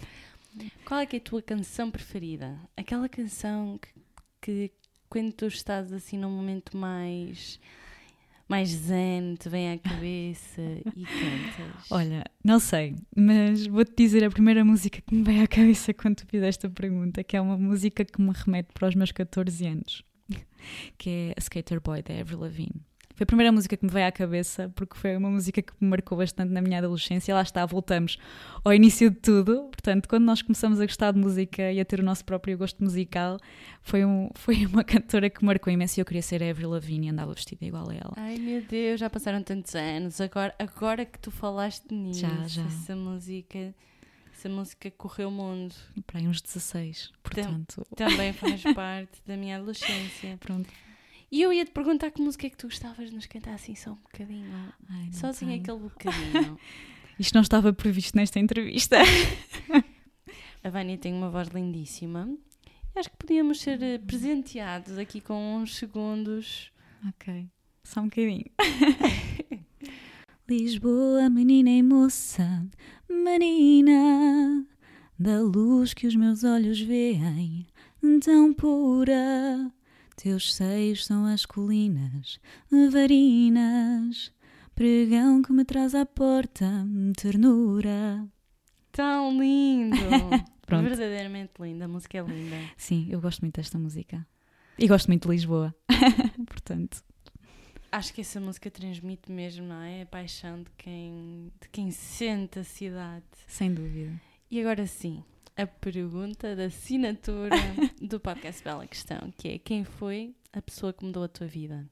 Qual 0.86 0.98
é, 0.98 1.06
é 1.12 1.16
a 1.16 1.20
tua 1.20 1.42
canção 1.42 1.90
preferida? 1.90 2.58
Aquela 2.74 3.06
canção 3.06 3.78
que, 3.78 3.92
que 4.40 4.72
quando 5.10 5.30
tu 5.30 5.46
estás 5.46 5.92
assim 5.92 6.16
num 6.16 6.30
momento 6.30 6.74
mais 6.74 7.60
mais 8.48 8.68
zen 8.68 9.34
te 9.36 9.48
vem 9.48 9.72
à 9.72 9.78
cabeça 9.78 10.60
e 10.60 11.04
cantas? 11.04 11.90
Olha, 11.90 12.24
não 12.44 12.58
sei, 12.58 12.94
mas 13.16 13.66
vou-te 13.66 13.94
dizer 13.96 14.24
a 14.24 14.30
primeira 14.30 14.64
música 14.64 15.00
que 15.00 15.14
me 15.14 15.22
veio 15.22 15.42
à 15.42 15.46
cabeça 15.46 15.94
quando 15.94 16.16
tu 16.16 16.26
fizeste 16.26 16.68
pergunta, 16.68 17.24
que 17.24 17.36
é 17.36 17.40
uma 17.40 17.56
música 17.56 18.04
que 18.04 18.20
me 18.20 18.32
remete 18.32 18.72
para 18.72 18.88
os 18.88 18.94
meus 18.94 19.12
14 19.12 19.66
anos, 19.66 20.02
que 20.98 21.10
é 21.10 21.34
a 21.36 21.40
Skater 21.40 21.80
Boy 21.80 22.02
da 22.02 22.18
Avril 22.20 22.40
Lavigne. 22.40 22.82
Foi 23.22 23.24
a 23.24 23.26
primeira 23.26 23.52
música 23.52 23.76
que 23.76 23.84
me 23.84 23.90
veio 23.90 24.08
à 24.08 24.10
cabeça, 24.10 24.68
porque 24.74 24.96
foi 24.96 25.16
uma 25.16 25.30
música 25.30 25.62
que 25.62 25.72
me 25.80 25.88
marcou 25.88 26.18
bastante 26.18 26.50
na 26.50 26.60
minha 26.60 26.78
adolescência. 26.78 27.32
Lá 27.32 27.42
está, 27.42 27.64
voltamos 27.64 28.18
ao 28.64 28.74
início 28.74 29.08
de 29.10 29.16
tudo. 29.16 29.68
Portanto, 29.70 30.08
quando 30.08 30.24
nós 30.24 30.42
começamos 30.42 30.80
a 30.80 30.84
gostar 30.84 31.12
de 31.12 31.20
música 31.20 31.70
e 31.70 31.78
a 31.78 31.84
ter 31.84 32.00
o 32.00 32.02
nosso 32.02 32.24
próprio 32.24 32.58
gosto 32.58 32.82
musical, 32.82 33.38
foi, 33.80 34.04
um, 34.04 34.28
foi 34.34 34.66
uma 34.66 34.82
cantora 34.82 35.30
que 35.30 35.44
marcou 35.44 35.72
imenso. 35.72 36.00
Eu 36.00 36.04
queria 36.04 36.20
ser 36.20 36.42
Avril 36.42 36.70
Lavigne 36.70 37.06
e 37.06 37.10
andava 37.10 37.32
vestida 37.32 37.64
igual 37.64 37.90
a 37.90 37.94
ela. 37.94 38.12
Ai 38.16 38.38
meu 38.38 38.60
Deus, 38.60 38.98
já 38.98 39.08
passaram 39.08 39.40
tantos 39.40 39.72
anos. 39.76 40.20
Agora, 40.20 40.52
agora 40.58 41.04
que 41.04 41.20
tu 41.20 41.30
falaste 41.30 41.94
nisso, 41.94 42.22
já, 42.22 42.48
já. 42.48 42.64
essa 42.64 42.96
música 42.96 43.72
essa 44.32 44.48
música 44.48 44.90
correu 44.90 45.28
o 45.28 45.30
mundo. 45.30 45.76
Para 46.08 46.18
aí 46.18 46.26
uns 46.26 46.42
16, 46.42 47.12
portanto. 47.22 47.86
Também 47.94 48.32
faz 48.32 48.64
parte 48.74 49.22
da 49.24 49.36
minha 49.36 49.58
adolescência. 49.58 50.36
Pronto. 50.40 50.68
E 51.32 51.40
eu 51.40 51.50
ia 51.50 51.64
te 51.64 51.70
perguntar 51.70 52.10
que 52.10 52.20
música 52.20 52.46
é 52.46 52.50
que 52.50 52.58
tu 52.58 52.66
gostavas 52.66 53.08
de 53.08 53.14
nos 53.16 53.24
cantar 53.24 53.54
assim 53.54 53.74
só 53.74 53.92
um 53.92 53.96
bocadinho. 53.96 54.52
Ai, 54.86 55.10
Sozinho 55.14 55.58
aquele 55.58 55.78
bocadinho. 55.78 56.58
Isto 57.18 57.34
não 57.34 57.40
estava 57.40 57.72
previsto 57.72 58.14
nesta 58.18 58.38
entrevista. 58.38 58.98
a 60.62 60.68
Vânia 60.68 60.98
tem 60.98 61.14
uma 61.14 61.30
voz 61.30 61.48
lindíssima. 61.48 62.28
Acho 62.94 63.08
que 63.10 63.16
podíamos 63.16 63.62
ser 63.62 63.82
eh, 63.82 63.96
presenteados 63.96 64.98
aqui 64.98 65.22
com 65.22 65.56
uns 65.56 65.76
segundos. 65.76 66.70
Ok. 67.08 67.48
Só 67.82 68.00
um 68.02 68.10
bocadinho. 68.10 68.44
Lisboa, 70.46 71.30
menina 71.30 71.70
e 71.70 71.82
moça, 71.82 72.68
menina 73.08 74.66
da 75.18 75.40
luz 75.40 75.94
que 75.94 76.06
os 76.06 76.14
meus 76.14 76.44
olhos 76.44 76.78
veem, 76.78 77.66
tão 78.22 78.52
pura 78.52 79.72
teus 80.22 80.54
seios 80.54 81.04
são 81.04 81.26
as 81.26 81.44
colinas, 81.44 82.38
varinas, 82.92 84.32
pregão 84.72 85.42
que 85.42 85.52
me 85.52 85.64
traz 85.64 85.96
à 85.96 86.06
porta, 86.06 86.64
ternura. 87.16 88.24
Tão 88.92 89.36
lindo! 89.42 89.96
Verdadeiramente 90.70 91.54
linda, 91.58 91.86
a 91.86 91.88
música 91.88 92.18
é 92.18 92.22
linda. 92.22 92.56
Sim, 92.76 93.08
eu 93.10 93.20
gosto 93.20 93.40
muito 93.40 93.56
desta 93.56 93.76
música. 93.80 94.24
E 94.78 94.86
gosto 94.86 95.08
muito 95.08 95.26
de 95.26 95.34
Lisboa. 95.34 95.74
Portanto. 96.46 97.02
acho 97.90 98.14
que 98.14 98.20
essa 98.20 98.38
música 98.38 98.70
transmite 98.70 99.30
mesmo, 99.30 99.66
não 99.66 99.82
é? 99.82 100.02
A 100.02 100.06
paixão 100.06 100.62
de 100.62 100.70
quem, 100.78 101.50
de 101.60 101.68
quem 101.68 101.90
sente 101.90 102.60
a 102.60 102.64
cidade. 102.64 103.24
Sem 103.48 103.74
dúvida. 103.74 104.12
E 104.48 104.60
agora 104.60 104.86
sim, 104.86 105.24
a 105.56 105.66
pergunta 105.66 106.56
da 106.56 106.64
assinatura 106.64 107.56
do 108.00 108.18
podcast 108.18 108.62
Bela 108.64 108.86
Questão, 108.86 109.32
que 109.36 109.48
é 109.48 109.58
quem 109.58 109.84
foi 109.84 110.34
a 110.52 110.62
pessoa 110.62 110.92
que 110.92 111.04
mudou 111.04 111.24
a 111.24 111.28
tua 111.28 111.46
vida? 111.46 111.86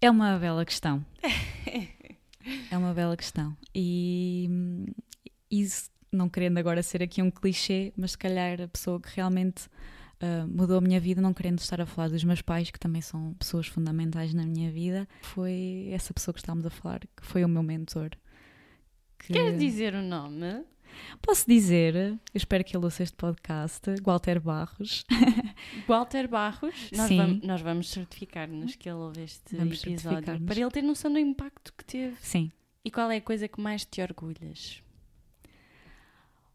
É 0.00 0.10
uma 0.10 0.38
bela 0.38 0.64
questão. 0.64 1.04
é 2.70 2.76
uma 2.76 2.94
bela 2.94 3.16
questão. 3.16 3.56
E 3.74 4.48
isso, 5.50 5.90
não 6.12 6.28
querendo 6.28 6.58
agora 6.58 6.82
ser 6.82 7.02
aqui 7.02 7.20
um 7.20 7.30
clichê, 7.30 7.92
mas 7.96 8.12
se 8.12 8.18
calhar 8.18 8.60
a 8.60 8.68
pessoa 8.68 9.00
que 9.00 9.14
realmente 9.16 9.66
uh, 10.22 10.46
mudou 10.46 10.78
a 10.78 10.80
minha 10.80 11.00
vida, 11.00 11.20
não 11.20 11.34
querendo 11.34 11.58
estar 11.58 11.80
a 11.80 11.86
falar 11.86 12.10
dos 12.10 12.22
meus 12.22 12.40
pais, 12.40 12.70
que 12.70 12.78
também 12.78 13.02
são 13.02 13.34
pessoas 13.34 13.66
fundamentais 13.66 14.32
na 14.32 14.46
minha 14.46 14.70
vida, 14.70 15.08
foi 15.22 15.88
essa 15.90 16.14
pessoa 16.14 16.32
que 16.32 16.40
estávamos 16.40 16.66
a 16.66 16.70
falar, 16.70 17.00
que 17.00 17.26
foi 17.26 17.44
o 17.44 17.48
meu 17.48 17.64
mentor. 17.64 18.10
Que... 19.18 19.32
Queres 19.32 19.58
dizer 19.58 19.94
o 19.94 20.02
nome? 20.02 20.64
Posso 21.28 21.44
dizer, 21.46 21.94
eu 21.94 22.18
espero 22.32 22.64
que 22.64 22.74
ele 22.74 22.86
ouça 22.86 23.02
este 23.02 23.14
podcast, 23.14 23.82
Walter 24.02 24.40
Barros. 24.40 25.04
Walter 25.86 26.26
Barros? 26.26 26.90
Nós, 26.90 27.08
Sim. 27.08 27.16
Vamos, 27.18 27.42
nós 27.42 27.60
vamos 27.60 27.90
certificar-nos 27.90 28.76
que 28.76 28.88
ele 28.88 28.96
ouve 28.96 29.24
este 29.24 29.54
vamos 29.54 29.84
episódio 29.84 30.40
para 30.40 30.58
ele 30.58 30.70
ter 30.70 30.80
noção 30.80 31.12
do 31.12 31.18
impacto 31.18 31.74
que 31.76 31.84
teve. 31.84 32.16
Sim. 32.22 32.50
E 32.82 32.90
qual 32.90 33.10
é 33.10 33.18
a 33.18 33.20
coisa 33.20 33.46
que 33.46 33.60
mais 33.60 33.84
te 33.84 34.00
orgulhas? 34.00 34.82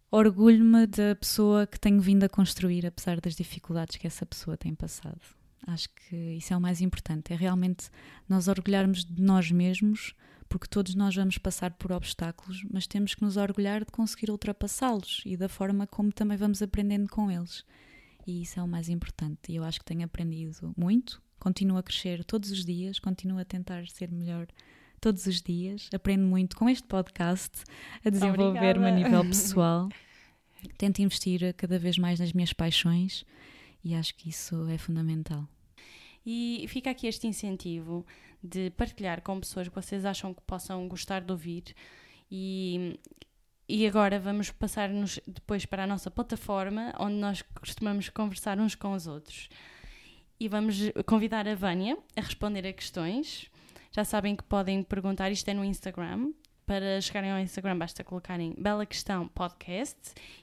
Orgulho-me 0.09 0.87
da 0.87 1.15
pessoa 1.17 1.67
que 1.67 1.79
tenho 1.79 2.01
vindo 2.01 2.23
a 2.23 2.29
construir, 2.29 2.83
apesar 2.87 3.21
das 3.21 3.35
dificuldades 3.35 3.97
que 3.97 4.07
essa 4.07 4.25
pessoa 4.25 4.57
tem 4.57 4.73
passado. 4.73 5.21
Acho 5.67 5.87
que 5.89 6.15
isso 6.15 6.51
é 6.51 6.57
o 6.57 6.59
mais 6.59 6.81
importante, 6.81 7.31
é 7.31 7.35
realmente 7.35 7.91
nós 8.27 8.47
orgulharmos 8.47 9.05
de 9.05 9.21
nós 9.21 9.51
mesmos 9.51 10.15
porque 10.53 10.67
todos 10.67 10.93
nós 10.93 11.15
vamos 11.15 11.39
passar 11.39 11.71
por 11.71 11.91
obstáculos, 11.91 12.63
mas 12.71 12.85
temos 12.85 13.15
que 13.15 13.23
nos 13.23 13.37
orgulhar 13.37 13.83
de 13.83 13.91
conseguir 13.91 14.29
ultrapassá-los 14.29 15.23
e 15.25 15.35
da 15.35 15.49
forma 15.49 15.87
como 15.87 16.13
também 16.13 16.37
vamos 16.37 16.61
aprendendo 16.61 17.09
com 17.09 17.31
eles. 17.31 17.65
E 18.27 18.43
isso 18.43 18.59
é 18.59 18.63
o 18.63 18.67
mais 18.67 18.87
importante. 18.87 19.51
E 19.51 19.55
eu 19.55 19.63
acho 19.63 19.79
que 19.79 19.85
tenho 19.85 20.05
aprendido 20.05 20.71
muito, 20.77 21.19
continuo 21.39 21.75
a 21.77 21.81
crescer 21.81 22.23
todos 22.23 22.51
os 22.51 22.63
dias, 22.63 22.99
continuo 22.99 23.39
a 23.39 23.43
tentar 23.43 23.87
ser 23.87 24.11
melhor 24.11 24.45
todos 25.01 25.25
os 25.25 25.41
dias, 25.41 25.89
aprendo 25.91 26.27
muito 26.27 26.55
com 26.55 26.69
este 26.69 26.87
podcast, 26.87 27.63
a 28.05 28.11
desenvolver-me 28.11 28.85
a 28.85 28.91
nível 28.91 29.25
pessoal. 29.25 29.89
Tento 30.77 31.01
investir 31.01 31.51
cada 31.55 31.79
vez 31.79 31.97
mais 31.97 32.19
nas 32.19 32.31
minhas 32.31 32.53
paixões 32.53 33.25
e 33.83 33.95
acho 33.95 34.13
que 34.13 34.29
isso 34.29 34.67
é 34.67 34.77
fundamental. 34.77 35.49
E 36.25 36.65
fica 36.69 36.89
aqui 36.89 37.07
este 37.07 37.27
incentivo 37.27 38.05
de 38.41 38.69
partilhar 38.71 39.21
com 39.21 39.39
pessoas 39.39 39.67
que 39.67 39.75
vocês 39.75 40.05
acham 40.05 40.33
que 40.33 40.41
possam 40.41 40.87
gostar 40.87 41.21
de 41.21 41.31
ouvir. 41.31 41.63
E, 42.31 42.99
e 43.67 43.85
agora 43.87 44.19
vamos 44.19 44.51
passar-nos 44.51 45.19
depois 45.27 45.65
para 45.65 45.83
a 45.83 45.87
nossa 45.87 46.11
plataforma, 46.11 46.93
onde 46.99 47.15
nós 47.15 47.41
costumamos 47.41 48.09
conversar 48.09 48.59
uns 48.59 48.75
com 48.75 48.93
os 48.93 49.07
outros. 49.07 49.49
E 50.39 50.47
vamos 50.47 50.77
convidar 51.05 51.47
a 51.47 51.55
Vânia 51.55 51.97
a 52.15 52.21
responder 52.21 52.67
a 52.67 52.73
questões. 52.73 53.49
Já 53.91 54.03
sabem 54.03 54.35
que 54.35 54.43
podem 54.43 54.81
perguntar, 54.83 55.31
isto 55.31 55.47
é 55.47 55.53
no 55.53 55.63
Instagram, 55.63 56.31
para 56.65 57.01
chegarem 57.01 57.31
ao 57.31 57.39
Instagram 57.39 57.77
basta 57.77 58.03
colocarem 58.03 58.55
Bela 58.57 58.85
Questão 58.85 59.27
Podcast 59.27 59.97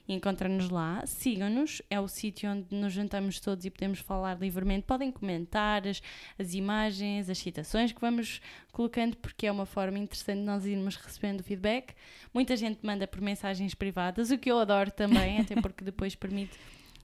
e 0.07 0.13
encontram-nos 0.13 0.69
lá. 0.69 1.03
Sigam-nos, 1.05 1.81
é 1.89 1.99
o 1.99 2.07
sítio 2.07 2.49
onde 2.51 2.67
nos 2.75 2.93
juntamos 2.93 3.39
todos 3.39 3.65
e 3.65 3.69
podemos 3.69 3.99
falar 3.99 4.39
livremente. 4.39 4.85
Podem 4.85 5.11
comentar 5.11 5.87
as, 5.87 6.01
as, 6.37 6.53
imagens, 6.53 7.29
as 7.29 7.37
citações 7.37 7.91
que 7.91 7.99
vamos 7.99 8.39
colocando, 8.71 9.17
porque 9.17 9.47
é 9.47 9.51
uma 9.51 9.65
forma 9.65 9.97
interessante 9.97 10.39
de 10.39 10.45
nós 10.45 10.65
irmos 10.65 10.95
recebendo 10.95 11.43
feedback. 11.43 11.93
Muita 12.33 12.55
gente 12.55 12.79
manda 12.83 13.07
por 13.07 13.19
mensagens 13.19 13.73
privadas, 13.73 14.29
o 14.29 14.37
que 14.37 14.51
eu 14.51 14.59
adoro 14.59 14.91
também, 14.91 15.39
até 15.39 15.59
porque 15.59 15.83
depois 15.83 16.13
permite 16.13 16.57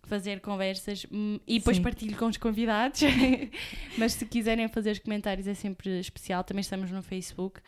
fazer 0.04 0.40
conversas 0.40 1.06
hum, 1.12 1.40
e 1.46 1.60
depois 1.60 1.78
Sim. 1.78 1.84
partilho 1.84 2.18
com 2.18 2.28
os 2.28 2.38
convidados. 2.38 3.02
Mas 3.98 4.14
se 4.14 4.26
quiserem 4.26 4.68
fazer 4.68 4.92
os 4.92 5.00
comentários 5.00 5.48
é 5.48 5.54
sempre 5.54 6.00
especial. 6.00 6.44
Também 6.44 6.62
estamos 6.62 6.92
no 6.92 7.02
Facebook. 7.02 7.60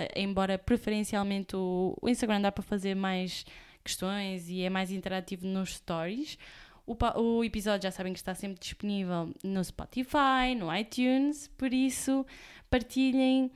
Eh, 0.00 0.22
embora 0.22 0.58
preferencialmente 0.58 1.54
o, 1.56 1.96
o 2.00 2.08
Instagram 2.08 2.40
dá 2.40 2.52
para 2.52 2.62
fazer 2.62 2.94
mais 2.94 3.44
questões 3.84 4.48
e 4.48 4.62
é 4.62 4.70
mais 4.70 4.90
interativo 4.90 5.46
nos 5.46 5.76
stories. 5.76 6.38
O, 6.86 6.96
o, 7.20 7.44
episódio 7.44 7.84
já 7.84 7.90
sabem 7.90 8.12
que 8.12 8.18
está 8.18 8.34
sempre 8.34 8.58
disponível 8.58 9.32
no 9.44 9.62
Spotify, 9.62 10.54
no 10.58 10.74
iTunes, 10.74 11.48
por 11.56 11.72
isso 11.72 12.26
partilhem 12.68 13.50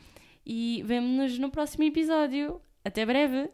e 0.46 0.83
vemo-nos 0.85 1.38
no 1.38 1.50
próximo 1.50 1.85
episódio. 1.85 2.61
Até 2.85 3.04
breve! 3.04 3.50